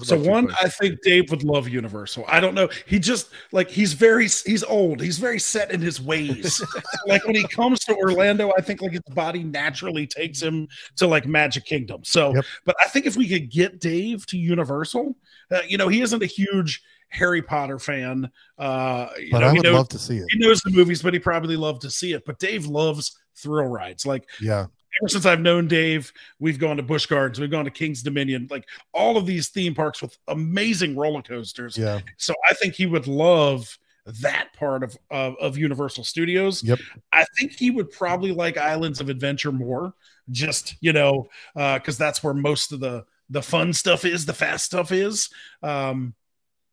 [0.00, 2.24] So one, I think Dave would love Universal.
[2.26, 2.68] I don't know.
[2.86, 5.00] He just like he's very he's old.
[5.00, 6.62] He's very set in his ways.
[7.06, 11.06] like when he comes to Orlando, I think like his body naturally takes him to
[11.06, 12.04] like Magic Kingdom.
[12.04, 12.44] So, yep.
[12.64, 15.14] but I think if we could get Dave to Universal,
[15.50, 16.82] uh, you know, he isn't a huge
[17.12, 18.30] Harry Potter fan.
[18.58, 20.26] Uh, but know, I would knows, love to see it.
[20.30, 22.24] He knows the movies, but he probably loved to see it.
[22.24, 24.06] But Dave loves thrill rides.
[24.06, 24.66] Like, yeah,
[25.00, 28.48] ever since I've known Dave, we've gone to Busch Gardens, we've gone to King's Dominion,
[28.50, 31.78] like all of these theme parks with amazing roller coasters.
[31.78, 32.00] Yeah.
[32.18, 33.78] So I think he would love
[34.20, 36.62] that part of, of, of Universal Studios.
[36.62, 36.80] Yep.
[37.12, 39.94] I think he would probably like Islands of Adventure more,
[40.30, 44.34] just you know, because uh, that's where most of the the fun stuff is, the
[44.34, 45.30] fast stuff is.
[45.62, 46.14] Um,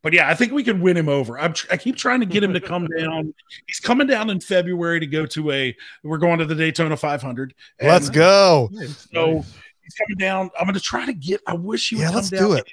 [0.01, 1.37] but yeah, I think we can win him over.
[1.37, 3.33] I'm tr- i keep trying to get him to come down.
[3.67, 5.75] He's coming down in February to go to a.
[6.03, 7.53] We're going to the Daytona 500.
[7.81, 8.69] Let's go.
[8.71, 9.43] So
[9.81, 10.49] he's coming down.
[10.57, 11.41] I'm going to try to get.
[11.47, 12.65] I wish he would yeah, come let's down do it.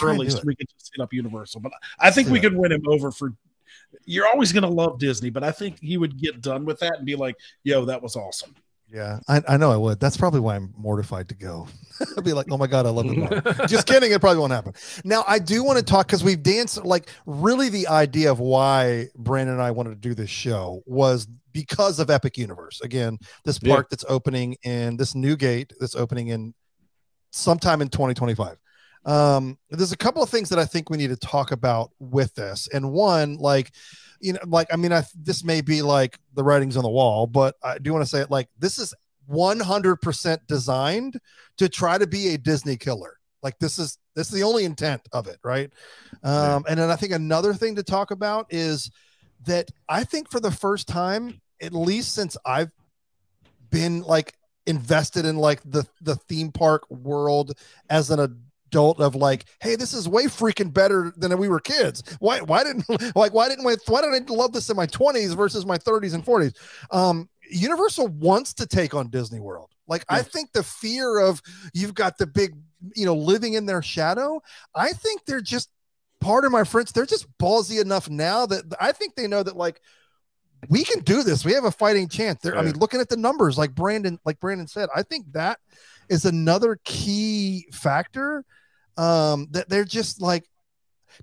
[0.00, 1.60] early so we could just hit up Universal.
[1.60, 3.32] But I think we could win him over for.
[4.04, 6.96] You're always going to love Disney, but I think he would get done with that
[6.96, 8.54] and be like, "Yo, that was awesome."
[8.92, 10.00] Yeah, I, I know I would.
[10.00, 11.66] That's probably why I'm mortified to go.
[12.16, 13.56] I'd be like, oh my God, I love it.
[13.68, 14.12] Just kidding.
[14.12, 14.74] It probably won't happen.
[15.02, 19.08] Now, I do want to talk because we've danced, like, really the idea of why
[19.16, 22.82] Brandon and I wanted to do this show was because of Epic Universe.
[22.82, 23.88] Again, this park yeah.
[23.90, 26.52] that's opening in this new gate that's opening in
[27.30, 28.58] sometime in 2025.
[29.06, 32.34] Um, there's a couple of things that I think we need to talk about with
[32.34, 33.72] this, and one, like,
[34.22, 37.26] you know, like I mean, I this may be like the writings on the wall,
[37.26, 38.94] but I do want to say it like this is
[39.30, 41.20] 100% designed
[41.58, 43.18] to try to be a Disney killer.
[43.42, 45.70] Like this is this is the only intent of it, right?
[46.22, 48.90] Um, and then I think another thing to talk about is
[49.46, 52.70] that I think for the first time, at least since I've
[53.70, 54.34] been like
[54.66, 57.58] invested in like the the theme park world
[57.90, 58.20] as an
[58.72, 62.02] adult of like, hey, this is way freaking better than we were kids.
[62.20, 62.84] Why why didn't
[63.16, 66.24] like why didn't why didn't I love this in my 20s versus my 30s and
[66.24, 66.54] 40s?
[66.90, 69.70] Um, Universal wants to take on Disney World.
[69.86, 70.20] Like yes.
[70.20, 71.42] I think the fear of
[71.74, 72.54] you've got the big,
[72.94, 74.40] you know, living in their shadow.
[74.74, 75.68] I think they're just
[76.20, 76.92] part of my friends.
[76.92, 79.82] They're just ballsy enough now that I think they know that like
[80.68, 81.44] we can do this.
[81.44, 82.40] We have a fighting chance.
[82.40, 85.58] There, I mean, looking at the numbers, like Brandon, like Brandon said, I think that
[86.08, 88.44] is another key factor.
[88.96, 90.44] Um, that they're just like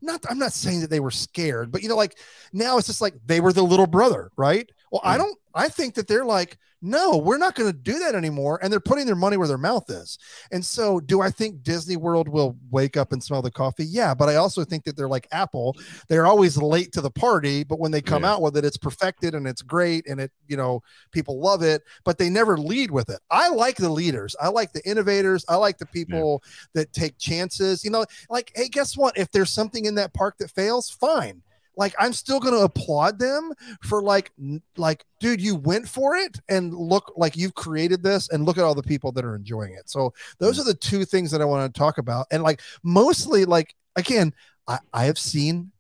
[0.02, 2.18] not I'm not saying that they were scared, but you know, like
[2.54, 4.70] now it's just like they were the little brother, right?
[4.92, 5.20] Well, I mm.
[5.20, 8.60] don't I think that they're like, no, we're not going to do that anymore.
[8.62, 10.18] And they're putting their money where their mouth is.
[10.52, 13.84] And so, do I think Disney World will wake up and smell the coffee?
[13.84, 14.14] Yeah.
[14.14, 15.76] But I also think that they're like Apple.
[16.08, 18.32] They're always late to the party, but when they come yeah.
[18.32, 20.82] out with it, it's perfected and it's great and it, you know,
[21.12, 23.20] people love it, but they never lead with it.
[23.30, 24.36] I like the leaders.
[24.42, 25.44] I like the innovators.
[25.50, 26.82] I like the people yeah.
[26.82, 27.84] that take chances.
[27.84, 29.18] You know, like, hey, guess what?
[29.18, 31.42] If there's something in that park that fails, fine
[31.80, 33.52] like i'm still going to applaud them
[33.82, 34.32] for like
[34.78, 38.64] like dude you went for it and look like you've created this and look at
[38.64, 40.62] all the people that are enjoying it so those mm.
[40.62, 44.32] are the two things that i want to talk about and like mostly like again
[44.68, 45.72] i i have seen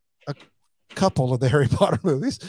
[0.96, 2.40] couple of the harry potter movies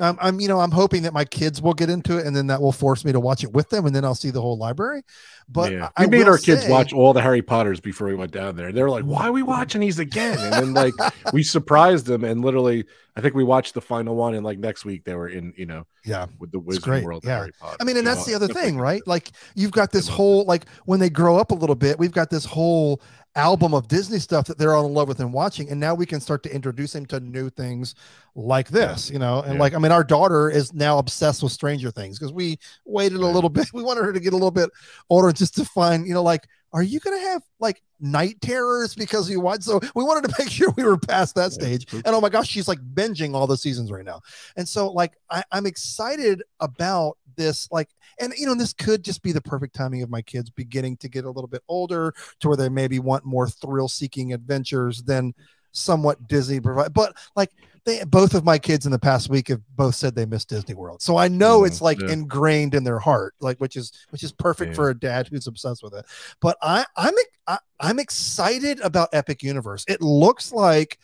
[0.00, 2.46] um, I'm, you know, I'm hoping that my kids will get into it, and then
[2.46, 4.56] that will force me to watch it with them, and then I'll see the whole
[4.56, 5.02] library.
[5.46, 5.88] But yeah.
[5.98, 8.72] we made our say, kids watch all the Harry Potters before we went down there.
[8.72, 10.94] They're like, "Why are we watching these again?" And then like
[11.32, 12.86] we surprised them, and literally,
[13.16, 15.66] I think we watched the final one, and like next week they were in, you
[15.66, 17.24] know, yeah, with the Wizard World.
[17.26, 17.48] Yeah,
[17.78, 19.02] I mean, and that's the other thing, right?
[19.06, 22.30] Like you've got this whole like when they grow up a little bit, we've got
[22.30, 23.02] this whole
[23.36, 25.70] album of Disney stuff that they're all in love with and watching.
[25.70, 27.94] And now we can start to introduce them to new things
[28.34, 29.12] like this, yeah.
[29.12, 29.42] you know.
[29.42, 29.60] And yeah.
[29.60, 33.26] like, I mean, our daughter is now obsessed with Stranger Things because we waited a
[33.26, 33.68] little bit.
[33.74, 34.70] We wanted her to get a little bit
[35.08, 38.94] older just to find, you know, like, are you going to have like night terrors
[38.94, 39.62] because you watch?
[39.62, 41.92] So we wanted to make sure we were past that stage.
[41.92, 44.20] And oh my gosh, she's like binging all the seasons right now.
[44.56, 47.88] And so, like, I, I'm excited about this like
[48.20, 51.08] and you know this could just be the perfect timing of my kids beginning to
[51.08, 55.32] get a little bit older to where they maybe want more thrill seeking adventures than
[55.72, 57.50] somewhat disney provide but like
[57.84, 60.74] they both of my kids in the past week have both said they miss disney
[60.74, 62.10] world so i know mm, it's like yeah.
[62.10, 64.76] ingrained in their heart like which is which is perfect yeah.
[64.76, 66.04] for a dad who's obsessed with it
[66.40, 67.14] but i i'm
[67.46, 70.98] I, i'm excited about epic universe it looks like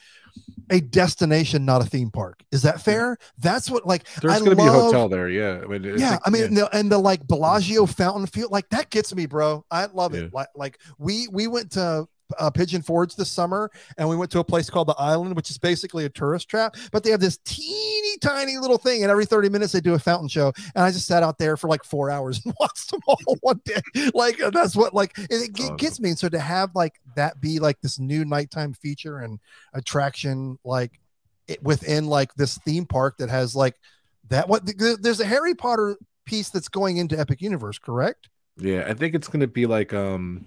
[0.70, 2.42] a destination, not a theme park.
[2.50, 3.18] Is that fair?
[3.38, 5.28] That's what like there's going to be a hotel there.
[5.28, 6.10] Yeah, I mean, yeah.
[6.12, 6.46] Like, I mean, yeah.
[6.46, 9.64] And, the, and, the, like Bellagio fountain field, like that gets me, bro.
[9.70, 10.32] I love it.
[10.32, 12.08] Like, like we we went to
[12.38, 15.50] uh, Pigeon Forge this summer, and we went to a place called the Island, which
[15.50, 16.76] is basically a tourist trap.
[16.92, 19.98] But they have this teeny tiny little thing, and every 30 minutes they do a
[19.98, 20.52] fountain show.
[20.74, 23.60] And I just sat out there for like four hours and watched them all one
[23.64, 24.10] day.
[24.14, 25.76] Like that's what like it, it awesome.
[25.76, 26.10] gets me.
[26.10, 29.38] And so to have like that be like this new nighttime feature and
[29.74, 31.00] attraction, like
[31.48, 33.76] it, within like this theme park that has like
[34.28, 34.48] that.
[34.48, 34.70] What
[35.00, 38.28] there's a Harry Potter piece that's going into Epic Universe, correct?
[38.58, 40.46] Yeah, I think it's going to be like um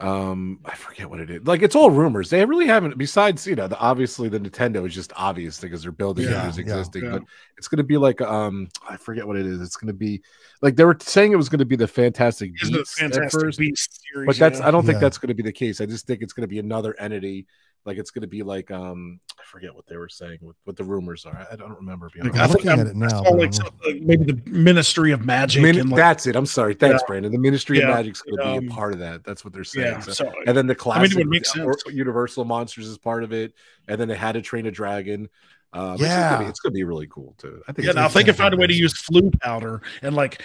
[0.00, 1.46] um i forget what it is.
[1.46, 2.30] Like it's all rumors.
[2.30, 5.92] They really haven't besides you know the obviously the nintendo is just obvious because they're
[5.92, 7.18] building yeah, it as existing yeah, yeah.
[7.18, 9.60] but it's going to be like um i forget what it is.
[9.60, 10.22] It's going to be
[10.62, 13.58] like they were saying it was going to be the fantastic beasts fantastic at first
[13.58, 15.80] Beast series, but that's i don't think that's going to be the case.
[15.80, 17.46] I just think it's going to be another entity
[17.84, 20.76] like it's going to be like um I forget what they were saying what, what
[20.76, 21.46] the rumors are.
[21.50, 22.10] I don't remember.
[22.16, 23.22] Like, I'm looking I'm, at it now.
[23.22, 23.52] Like
[24.00, 25.62] maybe the Ministry of Magic.
[25.62, 26.36] Min- like, that's it.
[26.36, 26.74] I'm sorry.
[26.74, 27.06] Thanks, yeah.
[27.06, 27.32] Brandon.
[27.32, 27.88] The Ministry yeah.
[27.88, 29.24] of Magic's going to um, be a um, part of that.
[29.24, 29.92] That's what they're saying.
[29.92, 31.42] Yeah, so, so, and then the classic I mean,
[31.90, 33.52] Universal Monsters is part of it,
[33.88, 35.28] and then they had to train a dragon.
[35.72, 37.60] Um, yeah, it's gonna, be, really cool too.
[37.66, 37.86] I think.
[37.86, 40.40] Yeah, now if they can find a way to use Floo powder and like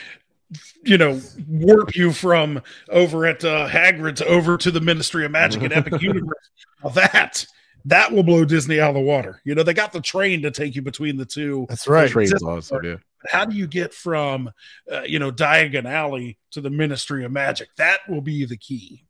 [0.83, 5.61] you know, warp you from over at uh, Hagrid's over to the Ministry of Magic
[5.63, 6.49] and Epic Universe.
[6.83, 7.45] Now that
[7.85, 9.41] that will blow Disney out of the water.
[9.45, 11.65] You know, they got the train to take you between the two.
[11.69, 12.09] That's right.
[12.09, 12.95] Train's awesome, yeah.
[13.27, 14.51] How do you get from,
[14.91, 17.69] uh, you know, Diagon Alley to the Ministry of Magic?
[17.77, 19.05] That will be the key.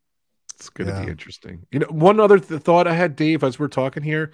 [0.55, 1.05] It's going to yeah.
[1.05, 1.65] be interesting.
[1.71, 4.31] You know, one other th- thought I had, Dave, as we're talking here,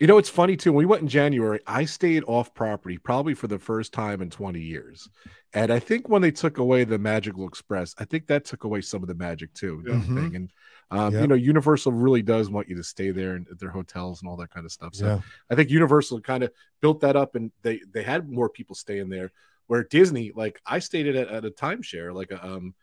[0.00, 0.72] You know, it's funny too.
[0.72, 4.30] When we went in January, I stayed off property probably for the first time in
[4.30, 5.08] 20 years.
[5.54, 8.80] And I think when they took away the Magical Express, I think that took away
[8.80, 9.82] some of the magic too.
[9.86, 10.36] Mm-hmm.
[10.36, 10.52] And
[10.90, 11.22] um, yep.
[11.22, 14.36] you know, Universal really does want you to stay there and their hotels and all
[14.36, 14.94] that kind of stuff.
[14.94, 15.20] So yeah.
[15.50, 19.08] I think Universal kind of built that up, and they they had more people staying
[19.08, 19.32] there.
[19.66, 22.74] Where Disney, like I stayed at, at a timeshare, like a um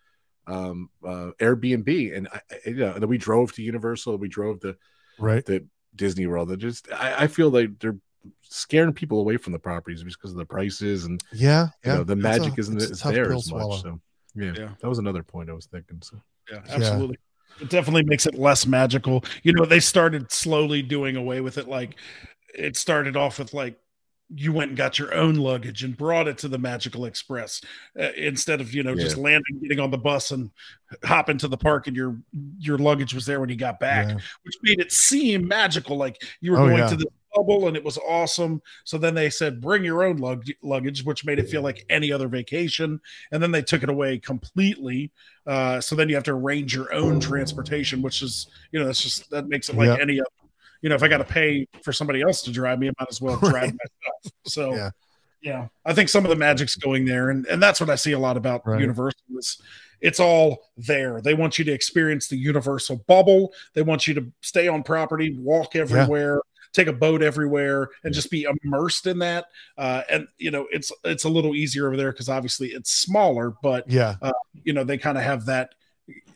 [0.46, 4.60] um uh, Airbnb, and I, you know, and then we drove to Universal, we drove
[4.62, 4.76] to
[5.18, 5.66] right the
[5.96, 6.50] Disney World.
[6.50, 7.98] They're just I, I feel like they're
[8.42, 11.98] scaring people away from the properties because of the prices and yeah, yeah.
[11.98, 13.82] Know, the magic a, isn't is there as much.
[13.82, 14.00] So
[14.36, 16.00] yeah, yeah, that was another point I was thinking.
[16.02, 16.22] So
[16.52, 17.18] yeah, absolutely.
[17.20, 17.64] Yeah.
[17.64, 19.24] It definitely makes it less magical.
[19.44, 21.70] You know, they started slowly doing away with it.
[21.70, 21.96] Like
[22.54, 23.80] it started off with like
[24.34, 27.62] you went and got your own luggage and brought it to the Magical Express
[28.00, 29.04] uh, instead of you know yeah.
[29.04, 30.50] just landing, getting on the bus and
[31.04, 32.18] hopping to the park, and your
[32.58, 34.16] your luggage was there when you got back, yeah.
[34.44, 36.90] which made it seem magical, like you were oh, going yeah.
[36.90, 38.62] to the bubble and it was awesome.
[38.84, 42.12] So then they said bring your own lug- luggage, which made it feel like any
[42.12, 43.00] other vacation,
[43.32, 45.12] and then they took it away completely.
[45.46, 49.02] Uh, so then you have to arrange your own transportation, which is you know that's
[49.02, 50.30] just that makes it like any other
[50.82, 53.10] you know, if I got to pay for somebody else to drive me, I might
[53.10, 53.64] as well drive right.
[53.64, 54.34] myself.
[54.46, 54.90] So, yeah.
[55.42, 58.12] yeah, I think some of the magic's going there, and and that's what I see
[58.12, 58.80] a lot about right.
[58.80, 59.62] Universal is
[60.02, 61.22] it's all there.
[61.22, 63.54] They want you to experience the Universal bubble.
[63.74, 66.36] They want you to stay on property, walk everywhere.
[66.36, 66.52] Yeah.
[66.74, 69.46] Take a boat everywhere and just be immersed in that,
[69.78, 73.54] uh, and you know it's it's a little easier over there because obviously it's smaller,
[73.64, 74.34] but yeah, uh,
[74.66, 75.74] you know they kind of have that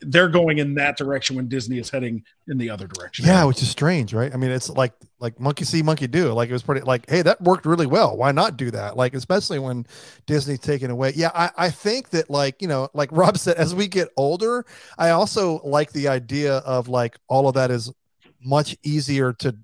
[0.00, 3.26] they're going in that direction when Disney is heading in the other direction.
[3.26, 4.32] Yeah, which is strange, right?
[4.32, 6.32] I mean, it's like like monkey see, monkey do.
[6.32, 8.16] Like it was pretty like, hey, that worked really well.
[8.16, 8.96] Why not do that?
[8.96, 9.86] Like, especially when
[10.26, 11.12] Disney's taken away.
[11.14, 14.64] Yeah, I, I think that like, you know, like Rob said, as we get older,
[14.98, 17.92] I also like the idea of like all of that is
[18.42, 19.54] much easier to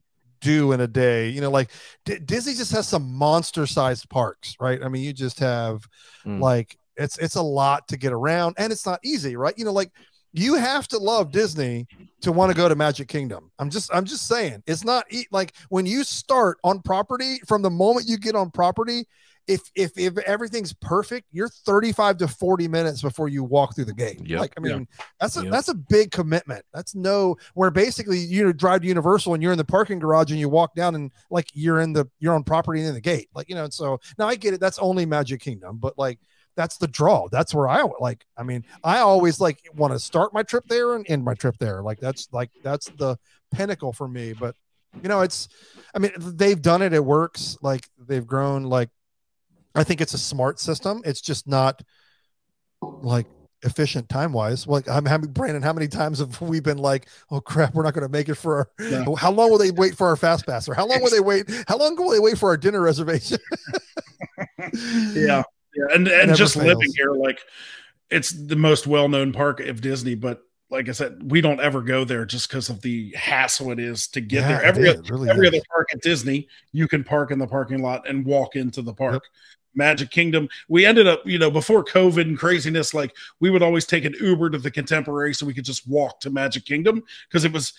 [0.40, 1.30] do in a day.
[1.30, 1.70] You know, like
[2.04, 4.82] D- Disney just has some monster sized parks, right?
[4.82, 5.88] I mean, you just have
[6.24, 6.40] mm.
[6.40, 9.54] like it's it's a lot to get around and it's not easy, right?
[9.56, 9.90] You know, like
[10.36, 11.86] you have to love Disney
[12.20, 13.50] to want to go to Magic Kingdom.
[13.58, 17.70] I'm just I'm just saying it's not like when you start on property from the
[17.70, 19.06] moment you get on property.
[19.48, 23.94] If if if everything's perfect, you're 35 to 40 minutes before you walk through the
[23.94, 24.20] gate.
[24.26, 24.40] Yep.
[24.40, 24.88] Like I mean, yep.
[25.20, 25.52] that's a yep.
[25.52, 26.64] that's a big commitment.
[26.74, 30.40] That's no where basically you drive to Universal and you're in the parking garage and
[30.40, 33.28] you walk down and like you're in the you're on property and in the gate.
[33.36, 34.58] Like you know, and so now I get it.
[34.58, 36.18] That's only Magic Kingdom, but like
[36.56, 37.28] that's the draw.
[37.30, 38.24] That's where I like.
[38.36, 41.56] I mean, I always like want to start my trip there and end my trip
[41.58, 41.82] there.
[41.82, 43.16] Like that's like that's the
[43.52, 44.32] pinnacle for me.
[44.32, 44.56] But
[45.02, 45.48] you know, it's.
[45.94, 46.92] I mean, they've done it.
[46.92, 47.56] It works.
[47.62, 48.64] Like they've grown.
[48.64, 48.90] Like
[49.74, 51.02] I think it's a smart system.
[51.04, 51.82] It's just not
[52.82, 53.26] like
[53.62, 54.66] efficient time wise.
[54.66, 57.94] Like I'm having Brandon, how many times have we been like, oh crap, we're not
[57.94, 59.04] going to make it for our, yeah.
[59.18, 61.50] how long will they wait for our fast pass or how long will they wait?
[61.68, 63.38] How long will they wait for our dinner reservation?
[65.12, 65.42] yeah.
[65.76, 66.66] Yeah, and and just fails.
[66.66, 67.40] living here, like
[68.10, 72.04] it's the most well-known park of Disney, but like I said, we don't ever go
[72.04, 74.62] there just because of the hassle it is to get yeah, there.
[74.64, 75.54] Every really every is.
[75.54, 78.94] other park at Disney, you can park in the parking lot and walk into the
[78.94, 79.14] park.
[79.14, 79.22] Yep.
[79.76, 80.48] Magic Kingdom.
[80.68, 84.14] We ended up, you know, before COVID and craziness, like we would always take an
[84.20, 87.74] Uber to the Contemporary so we could just walk to Magic Kingdom because it was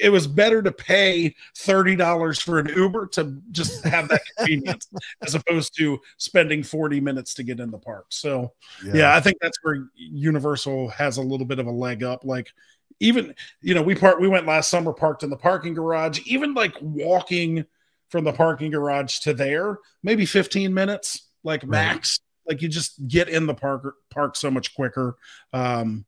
[0.00, 4.88] it was better to pay thirty dollars for an Uber to just have that convenience
[5.22, 8.06] as opposed to spending forty minutes to get in the park.
[8.10, 8.52] So
[8.84, 8.92] yeah.
[8.94, 12.24] yeah, I think that's where Universal has a little bit of a leg up.
[12.24, 12.52] Like
[13.00, 16.54] even you know we part we went last summer parked in the parking garage even
[16.54, 17.64] like walking
[18.08, 21.70] from the parking garage to there maybe 15 minutes like right.
[21.70, 22.20] max.
[22.46, 25.16] Like you just get in the park park so much quicker.
[25.52, 26.04] Um,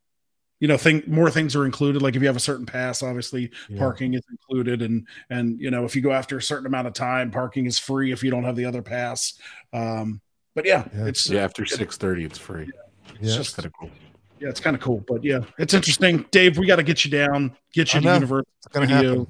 [0.60, 2.02] you know, think more things are included.
[2.02, 3.78] Like if you have a certain pass, obviously yeah.
[3.78, 6.92] parking is included, and and you know if you go after a certain amount of
[6.92, 9.38] time, parking is free if you don't have the other pass.
[9.72, 10.20] Um,
[10.54, 11.06] but yeah, yeah.
[11.06, 12.66] it's yeah after six thirty, it's free.
[12.66, 13.36] Yeah, it's yeah.
[13.36, 13.90] just kind of cool.
[14.38, 16.24] Yeah, it's kind of cool, but yeah, it's interesting.
[16.30, 19.28] Dave, we got to get you down, get you to Universal Studio.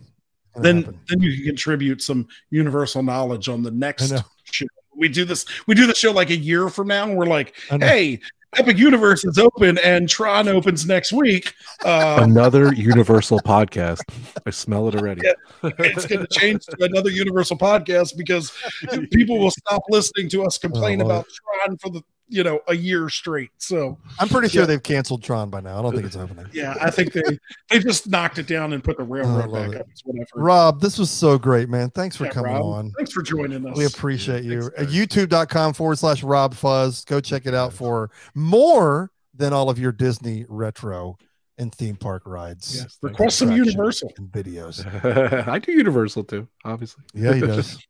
[0.57, 1.01] Then happen.
[1.09, 4.13] then you can contribute some universal knowledge on the next
[4.45, 4.67] show
[5.01, 7.57] we do this we do the show like a year from now and we're like
[7.81, 8.21] hey
[8.57, 11.55] epic universe is open and tron opens next week.
[11.85, 14.01] Uh, another universal podcast.
[14.45, 15.23] I smell it already.
[15.63, 18.53] It's going to change to another universal podcast because
[19.13, 22.77] people will stop listening to us complain oh, about tron for the you know a
[22.77, 23.51] year straight.
[23.59, 24.67] So I'm pretty sure yeah.
[24.67, 25.79] they've canceled Tron by now.
[25.79, 26.47] I don't think it's opening.
[26.53, 27.39] Yeah, I think they
[27.69, 29.81] they just knocked it down and put the railroad oh, back it.
[29.81, 30.27] up.
[30.35, 31.91] Rob, this was so great, man.
[31.91, 32.91] Thanks for yeah, coming Rob, on.
[32.93, 33.77] Thanks for joining us.
[33.77, 35.07] We appreciate yeah, you.
[35.07, 37.05] YouTube.com forward slash Rob Fuzz.
[37.05, 41.19] Go check it out for more than all of your Disney retro
[41.59, 42.77] and theme park rides.
[42.77, 44.85] Yes, request some Universal videos.
[45.49, 47.05] I do Universal too, obviously.
[47.15, 47.87] Yeah, he does.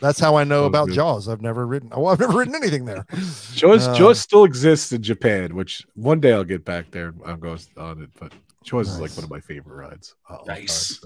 [0.00, 0.94] That's how I know about good.
[0.94, 1.28] Jaws.
[1.28, 1.90] I've never written.
[1.90, 3.04] Well, I've never ridden anything there.
[3.52, 7.12] Jaws, uh, Jaws still exists in Japan, which one day I'll get back there.
[7.26, 8.32] I'll go on it, but
[8.64, 8.94] Jaws nice.
[8.94, 10.14] is like one of my favorite rides.
[10.46, 11.00] Nice.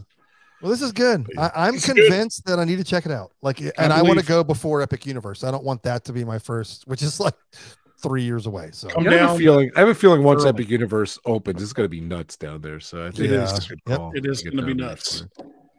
[0.62, 1.28] Well, this is good.
[1.36, 2.52] I, am convinced good.
[2.52, 3.32] that I need to check it out.
[3.42, 5.44] Like, I and I want to go before Epic Universe.
[5.44, 7.34] I don't want that to be my first, which is like
[8.02, 8.70] three years away.
[8.72, 9.70] So yeah, I have a feeling.
[9.76, 12.80] I have a feeling once Epic Universe opens, it's going to be nuts down there.
[12.80, 13.42] So I think yeah.
[13.42, 13.72] it is.
[13.86, 14.00] Yep.
[14.14, 15.24] It is going to be nuts.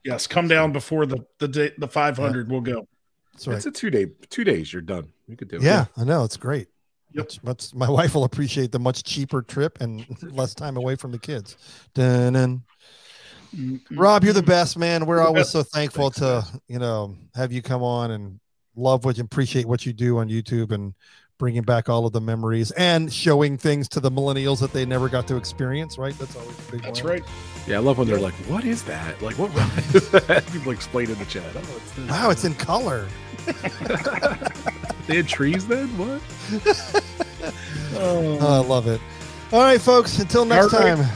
[0.03, 2.51] Yes, come down before the the day, the 500.
[2.51, 2.87] We'll go.
[3.35, 3.57] That's right.
[3.57, 4.71] It's a two day, two days.
[4.71, 5.11] You're done.
[5.27, 5.63] You could do it.
[5.63, 6.23] Yeah, I know.
[6.23, 6.69] It's great.
[7.11, 7.31] Yep.
[7.43, 11.19] Much, my wife will appreciate the much cheaper trip and less time away from the
[11.19, 11.57] kids.
[11.93, 12.63] Dun-dun.
[13.55, 13.97] Mm-hmm.
[13.97, 15.05] Rob, you're the best, man.
[15.05, 18.39] We're always so thankful Thanks, to you know have you come on and
[18.75, 20.93] love what you appreciate what you do on YouTube and
[21.37, 25.09] bringing back all of the memories and showing things to the millennials that they never
[25.09, 25.97] got to experience.
[25.97, 26.17] Right?
[26.17, 26.81] That's always a big.
[26.83, 27.13] That's one.
[27.13, 27.23] right.
[27.67, 29.21] Yeah, I love when they're like, "What is that?
[29.21, 31.45] Like, what ride is that?" People explain in the chat.
[31.55, 33.07] Oh, it's wow, it's in color.
[35.07, 35.87] They had trees then?
[35.97, 36.21] What?
[37.95, 38.37] oh.
[38.41, 38.61] oh.
[38.63, 39.01] I love it.
[39.51, 40.19] All right, folks.
[40.19, 40.97] Until next right.
[40.97, 41.07] time.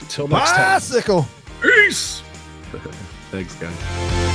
[0.00, 1.22] Until next Bicycle.
[1.22, 1.30] time.
[1.60, 2.22] Peace.
[3.30, 4.30] Thanks, guys.